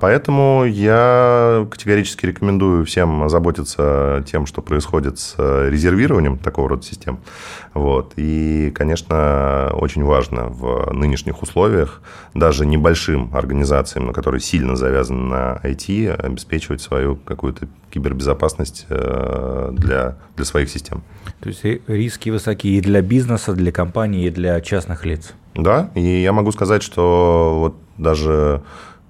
поэтому 0.64 0.66
я 0.66 1.68
категорически 1.70 2.26
рекомендую 2.26 2.86
всем 2.86 3.24
озаботиться 3.24 4.24
тем, 4.26 4.46
что 4.46 4.62
происходит 4.62 5.20
с 5.20 5.36
резервированием 5.38 6.38
такого 6.38 6.70
рода 6.70 6.84
систем. 6.84 7.20
Вот. 7.74 8.14
И, 8.18 8.72
конечно, 8.76 9.72
очень 9.74 10.04
важно 10.04 10.48
в 10.48 10.92
нынешних 10.94 11.42
условиях 11.42 12.02
даже 12.34 12.66
небольшим 12.66 13.30
организациям, 13.34 14.08
на 14.08 14.14
которые 14.14 14.42
сильно 14.42 14.76
завязаны 14.76 15.30
на 15.30 15.60
IT, 15.64 16.14
обеспечивать 16.14 16.82
свою 16.82 17.16
какую-то 17.16 17.68
кибербезопасность 17.92 18.86
э, 18.90 19.70
для, 19.74 20.18
для 20.36 20.46
своих 20.46 20.70
систем. 20.70 21.04
То 21.40 21.50
есть 21.50 21.64
риски 21.88 22.30
высокие 22.30 22.78
и 22.78 22.82
для 22.82 23.02
бизнеса, 23.02 23.54
для 23.54 23.72
компании, 23.72 24.28
и 24.28 24.30
для 24.30 24.62
частных 24.62 25.06
лиц. 25.06 25.34
Да, 25.56 25.92
и 25.94 26.22
я 26.22 26.32
могу 26.32 26.52
сказать, 26.52 26.82
что 26.82 27.58
вот 27.60 27.76
даже 27.98 28.64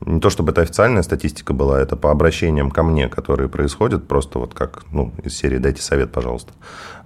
не 0.05 0.19
то 0.19 0.29
чтобы 0.29 0.51
это 0.51 0.61
официальная 0.61 1.03
статистика 1.03 1.53
была, 1.53 1.81
это 1.81 1.95
по 1.95 2.11
обращениям 2.11 2.71
ко 2.71 2.83
мне, 2.83 3.09
которые 3.09 3.49
происходят, 3.49 4.07
просто 4.07 4.39
вот 4.39 4.53
как 4.53 4.83
ну, 4.91 5.13
из 5.23 5.35
серии 5.35 5.57
«дайте 5.57 5.81
совет, 5.81 6.11
пожалуйста». 6.11 6.53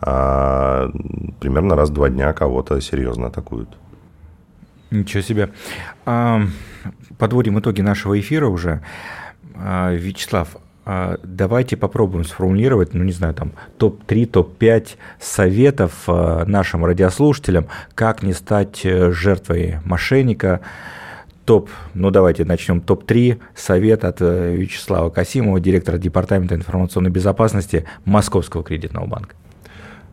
А, 0.02 0.90
примерно 1.40 1.76
раз 1.76 1.90
в 1.90 1.94
два 1.94 2.10
дня 2.10 2.32
кого-то 2.34 2.80
серьезно 2.82 3.28
атакуют. 3.28 3.70
Ничего 4.92 5.22
себе. 5.22 5.50
А, 6.06 6.42
подводим 7.18 7.60
итоги 7.60 7.82
нашего 7.82 8.20
эфира 8.20 8.48
уже. 8.48 8.82
А, 9.56 9.92
Вячеслав, 9.92 10.56
а, 10.86 11.18
давайте 11.24 11.76
попробуем 11.76 12.24
сформулировать, 12.24 12.94
ну 12.94 13.04
не 13.04 13.12
знаю, 13.12 13.34
там 13.34 13.52
топ-3, 13.78 14.26
топ-5 14.28 14.90
советов 15.20 16.08
нашим 16.08 16.86
радиослушателям, 16.86 17.68
как 17.96 18.24
не 18.24 18.34
стать 18.34 18.86
э, 18.86 19.12
жертвой 19.12 19.80
мошенника. 19.84 20.62
Топ, 21.48 21.70
ну 21.94 22.12
давайте 22.12 22.44
начнем 22.44 22.82
топ-3 22.82 23.40
совет 23.56 24.04
от 24.04 24.18
э, 24.20 24.54
Вячеслава 24.54 25.10
Касимова, 25.10 25.62
директора 25.62 25.98
Департамента 25.98 26.56
информационной 26.56 27.10
безопасности 27.10 27.86
Московского 28.04 28.66
кредитного 28.66 29.06
банка. 29.06 29.34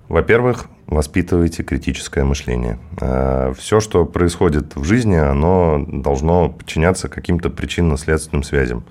Во-первых, 0.08 0.66
воспитывайте 0.86 1.62
критическое 1.62 2.24
мышление. 2.24 2.78
Э, 3.00 3.52
Все, 3.56 3.80
что 3.80 4.04
происходит 4.04 4.76
в 4.76 4.84
жизни, 4.84 5.16
оно 5.16 5.84
должно 5.88 6.50
подчиняться 6.50 7.08
каким-то 7.08 7.48
причинно-следственным 7.48 8.42
связям. 8.42 8.84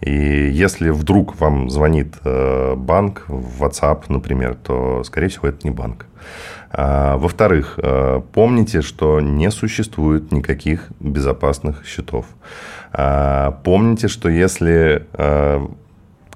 И 0.00 0.10
если 0.10 0.90
вдруг 0.90 1.40
вам 1.40 1.70
звонит 1.70 2.14
э, 2.24 2.74
банк 2.76 3.24
в 3.28 3.62
WhatsApp, 3.62 4.04
например, 4.08 4.56
то, 4.56 5.04
скорее 5.04 5.28
всего, 5.28 5.48
это 5.48 5.58
не 5.62 5.70
банк. 5.70 6.06
А, 6.70 7.16
во-вторых, 7.16 7.78
э, 7.80 8.20
помните, 8.32 8.82
что 8.82 9.20
не 9.20 9.50
существует 9.50 10.32
никаких 10.32 10.88
безопасных 11.00 11.86
счетов. 11.86 12.26
Помните, 12.90 14.08
что 14.08 14.30
если 14.30 15.06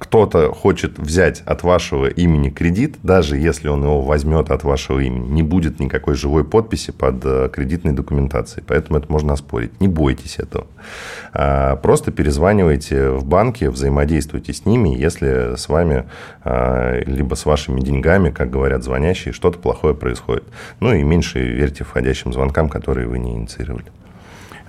кто-то 0.03 0.53
хочет 0.53 0.99
взять 0.99 1.43
от 1.47 1.63
вашего 1.63 2.07
имени 2.07 2.51
кредит, 2.51 2.97
даже 3.05 3.37
если 3.37 3.69
он 3.69 3.85
его 3.85 4.03
возьмет 4.03 4.51
от 4.51 4.65
вашего 4.65 4.99
имени, 4.99 5.29
не 5.29 5.45
будет 5.45 5.79
никакой 5.79 6.17
живой 6.17 6.45
подписи 6.45 6.91
под 6.91 7.25
э, 7.25 7.49
кредитной 7.53 7.93
документацией. 7.93 8.65
Поэтому 8.67 8.99
это 8.99 9.11
можно 9.13 9.35
оспорить. 9.35 9.81
Не 9.81 9.87
бойтесь 9.87 10.41
этого. 10.41 10.67
А, 11.33 11.77
просто 11.77 12.11
перезванивайте 12.11 13.11
в 13.11 13.25
банки, 13.25 13.67
взаимодействуйте 13.67 14.53
с 14.53 14.67
ними, 14.67 14.89
если 14.89 15.55
с 15.57 15.69
вами, 15.69 16.07
а, 16.43 17.01
либо 17.07 17.37
с 17.37 17.47
вашими 17.47 17.81
деньгами, 17.81 18.31
как 18.31 18.51
говорят 18.51 18.83
звонящие, 18.83 19.33
что-то 19.33 19.61
плохое 19.61 19.95
происходит. 19.95 20.45
Ну 20.81 20.93
и 20.93 21.05
меньше 21.05 21.39
верьте 21.39 21.85
входящим 21.85 22.33
звонкам, 22.33 22.69
которые 22.69 23.07
вы 23.07 23.21
не 23.21 23.35
инициировали. 23.35 23.87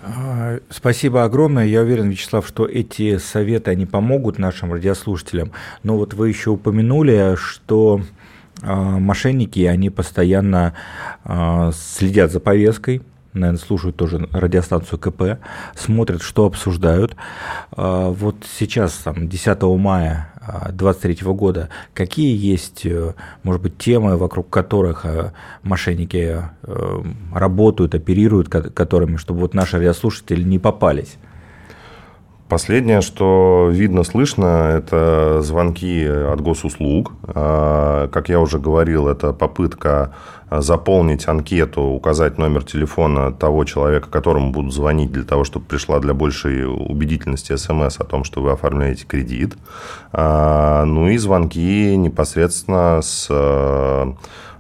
А, 0.05 0.59
спасибо 0.69 1.23
огромное. 1.23 1.65
Я 1.65 1.81
уверен, 1.81 2.09
Вячеслав, 2.09 2.45
что 2.45 2.65
эти 2.65 3.17
советы, 3.17 3.71
они 3.71 3.85
помогут 3.85 4.37
нашим 4.37 4.73
радиослушателям. 4.73 5.51
Но 5.83 5.97
вот 5.97 6.13
вы 6.13 6.27
еще 6.27 6.49
упомянули, 6.49 7.35
что 7.37 8.01
а, 8.61 8.99
мошенники, 8.99 9.61
они 9.61 9.89
постоянно 9.89 10.73
а, 11.23 11.71
следят 11.71 12.33
за 12.33 12.41
повесткой, 12.41 13.01
наверное, 13.31 13.59
слушают 13.59 13.95
тоже 13.95 14.27
радиостанцию 14.33 14.99
КП, 14.99 15.39
смотрят, 15.73 16.21
что 16.21 16.45
обсуждают. 16.45 17.15
Вот 17.71 18.35
сейчас, 18.57 18.93
там, 18.93 19.27
10 19.27 19.61
мая 19.79 20.32
2023 20.71 21.33
года, 21.33 21.69
какие 21.93 22.35
есть, 22.35 22.85
э, 22.85 23.13
может 23.43 23.61
быть, 23.61 23.77
темы, 23.77 24.17
вокруг 24.17 24.49
которых 24.49 25.05
э, 25.05 25.31
мошенники 25.61 26.41
э, 26.63 27.03
работают, 27.33 27.95
оперируют, 27.95 28.49
которыми, 28.49 29.17
чтобы 29.17 29.41
вот 29.41 29.53
наши 29.53 29.77
радиослушатели 29.77 30.43
не 30.43 30.59
попались? 30.59 31.17
Последнее, 32.53 33.01
что 33.01 33.69
видно, 33.71 34.03
слышно, 34.03 34.75
это 34.77 35.41
звонки 35.41 36.05
от 36.05 36.39
госуслуг. 36.39 37.13
А, 37.23 38.07
как 38.09 38.29
я 38.29 38.39
уже 38.39 38.59
говорил, 38.59 39.07
это 39.07 39.33
попытка 39.33 40.13
заполнить 40.51 41.27
анкету, 41.27 41.81
указать 41.81 42.37
номер 42.37 42.63
телефона 42.63 43.31
того 43.31 43.63
человека, 43.63 44.07
которому 44.07 44.51
будут 44.51 44.71
звонить 44.71 45.11
для 45.11 45.23
того, 45.23 45.45
чтобы 45.45 45.65
пришла 45.65 45.99
для 45.99 46.13
большей 46.13 46.67
убедительности 46.67 47.55
смс 47.55 47.99
о 47.99 48.03
том, 48.03 48.23
что 48.23 48.43
вы 48.43 48.51
оформляете 48.51 49.05
кредит. 49.07 49.55
А, 50.11 50.85
ну 50.85 51.07
и 51.07 51.17
звонки 51.17 51.97
непосредственно 51.97 52.99
с 53.01 53.31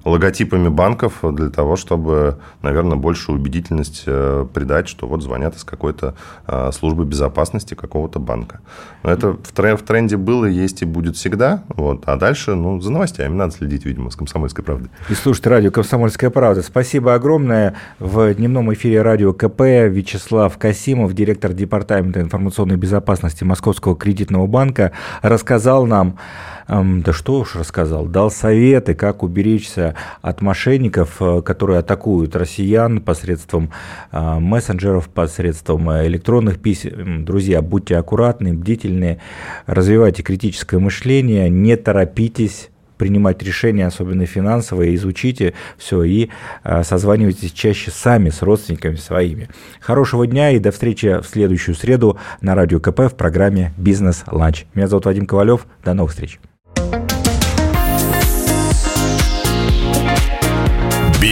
логотипами 0.05 0.67
банков 0.67 1.19
для 1.21 1.49
того, 1.49 1.75
чтобы, 1.75 2.39
наверное, 2.61 2.97
большую 2.97 3.39
убедительность 3.39 4.03
э, 4.05 4.45
придать, 4.53 4.87
что 4.87 5.07
вот 5.07 5.23
звонят 5.23 5.55
из 5.55 5.63
какой-то 5.63 6.15
э, 6.47 6.71
службы 6.73 7.05
безопасности 7.05 7.73
какого-то 7.73 8.19
банка. 8.19 8.59
Но 9.03 9.11
это 9.11 9.33
в 9.33 9.81
тренде 9.83 10.17
было, 10.17 10.45
есть 10.45 10.81
и 10.81 10.85
будет 10.85 11.15
всегда. 11.15 11.63
Вот. 11.69 12.03
А 12.05 12.17
дальше, 12.17 12.55
ну, 12.55 12.81
за 12.81 12.91
новостями 12.91 13.33
надо 13.33 13.53
следить, 13.53 13.85
видимо, 13.85 14.09
с 14.09 14.15
«Комсомольской 14.15 14.63
правдой». 14.63 14.89
И 15.09 15.13
слушать 15.13 15.47
радио 15.47 15.71
«Комсомольская 15.71 16.29
правда». 16.29 16.61
Спасибо 16.61 17.13
огромное. 17.13 17.75
В 17.99 18.33
дневном 18.33 18.73
эфире 18.73 19.01
радио 19.01 19.33
КП 19.33 19.61
Вячеслав 19.61 20.57
Касимов, 20.57 21.13
директор 21.13 21.53
Департамента 21.53 22.21
информационной 22.21 22.77
безопасности 22.77 23.43
Московского 23.43 23.95
кредитного 23.95 24.47
банка, 24.47 24.91
рассказал 25.21 25.85
нам, 25.85 26.17
да 26.67 27.13
что 27.13 27.39
уж 27.39 27.55
рассказал, 27.55 28.05
дал 28.05 28.31
советы, 28.31 28.95
как 28.95 29.23
уберечься 29.23 29.95
от 30.21 30.41
мошенников, 30.41 31.17
э, 31.19 31.41
которые 31.41 31.79
атакуют 31.79 32.35
россиян 32.35 33.01
посредством 33.01 33.71
э, 34.11 34.39
мессенджеров, 34.39 35.09
посредством 35.09 35.89
э, 35.89 36.07
электронных 36.07 36.59
писем. 36.59 37.25
Друзья, 37.25 37.61
будьте 37.61 37.97
аккуратны, 37.97 38.53
бдительны, 38.53 39.19
развивайте 39.65 40.23
критическое 40.23 40.79
мышление, 40.79 41.49
не 41.49 41.75
торопитесь 41.75 42.69
принимать 42.97 43.43
решения, 43.43 43.87
особенно 43.87 44.25
финансовые, 44.25 44.95
изучите 44.95 45.55
все 45.77 46.03
и 46.03 46.29
созванивайтесь 46.83 47.51
чаще 47.51 47.91
сами 47.91 48.29
с 48.29 48.41
родственниками 48.41 48.95
своими. 48.95 49.49
Хорошего 49.81 50.25
дня 50.25 50.51
и 50.51 50.59
до 50.59 50.71
встречи 50.71 51.19
в 51.19 51.25
следующую 51.25 51.75
среду 51.75 52.17
на 52.39 52.55
Радио 52.55 52.79
КП 52.79 52.99
в 53.11 53.15
программе 53.15 53.73
«Бизнес-ланч». 53.77 54.65
Меня 54.73 54.87
зовут 54.87 55.05
Вадим 55.05 55.25
Ковалев. 55.25 55.65
До 55.83 55.93
новых 55.93 56.11
встреч. 56.11 56.39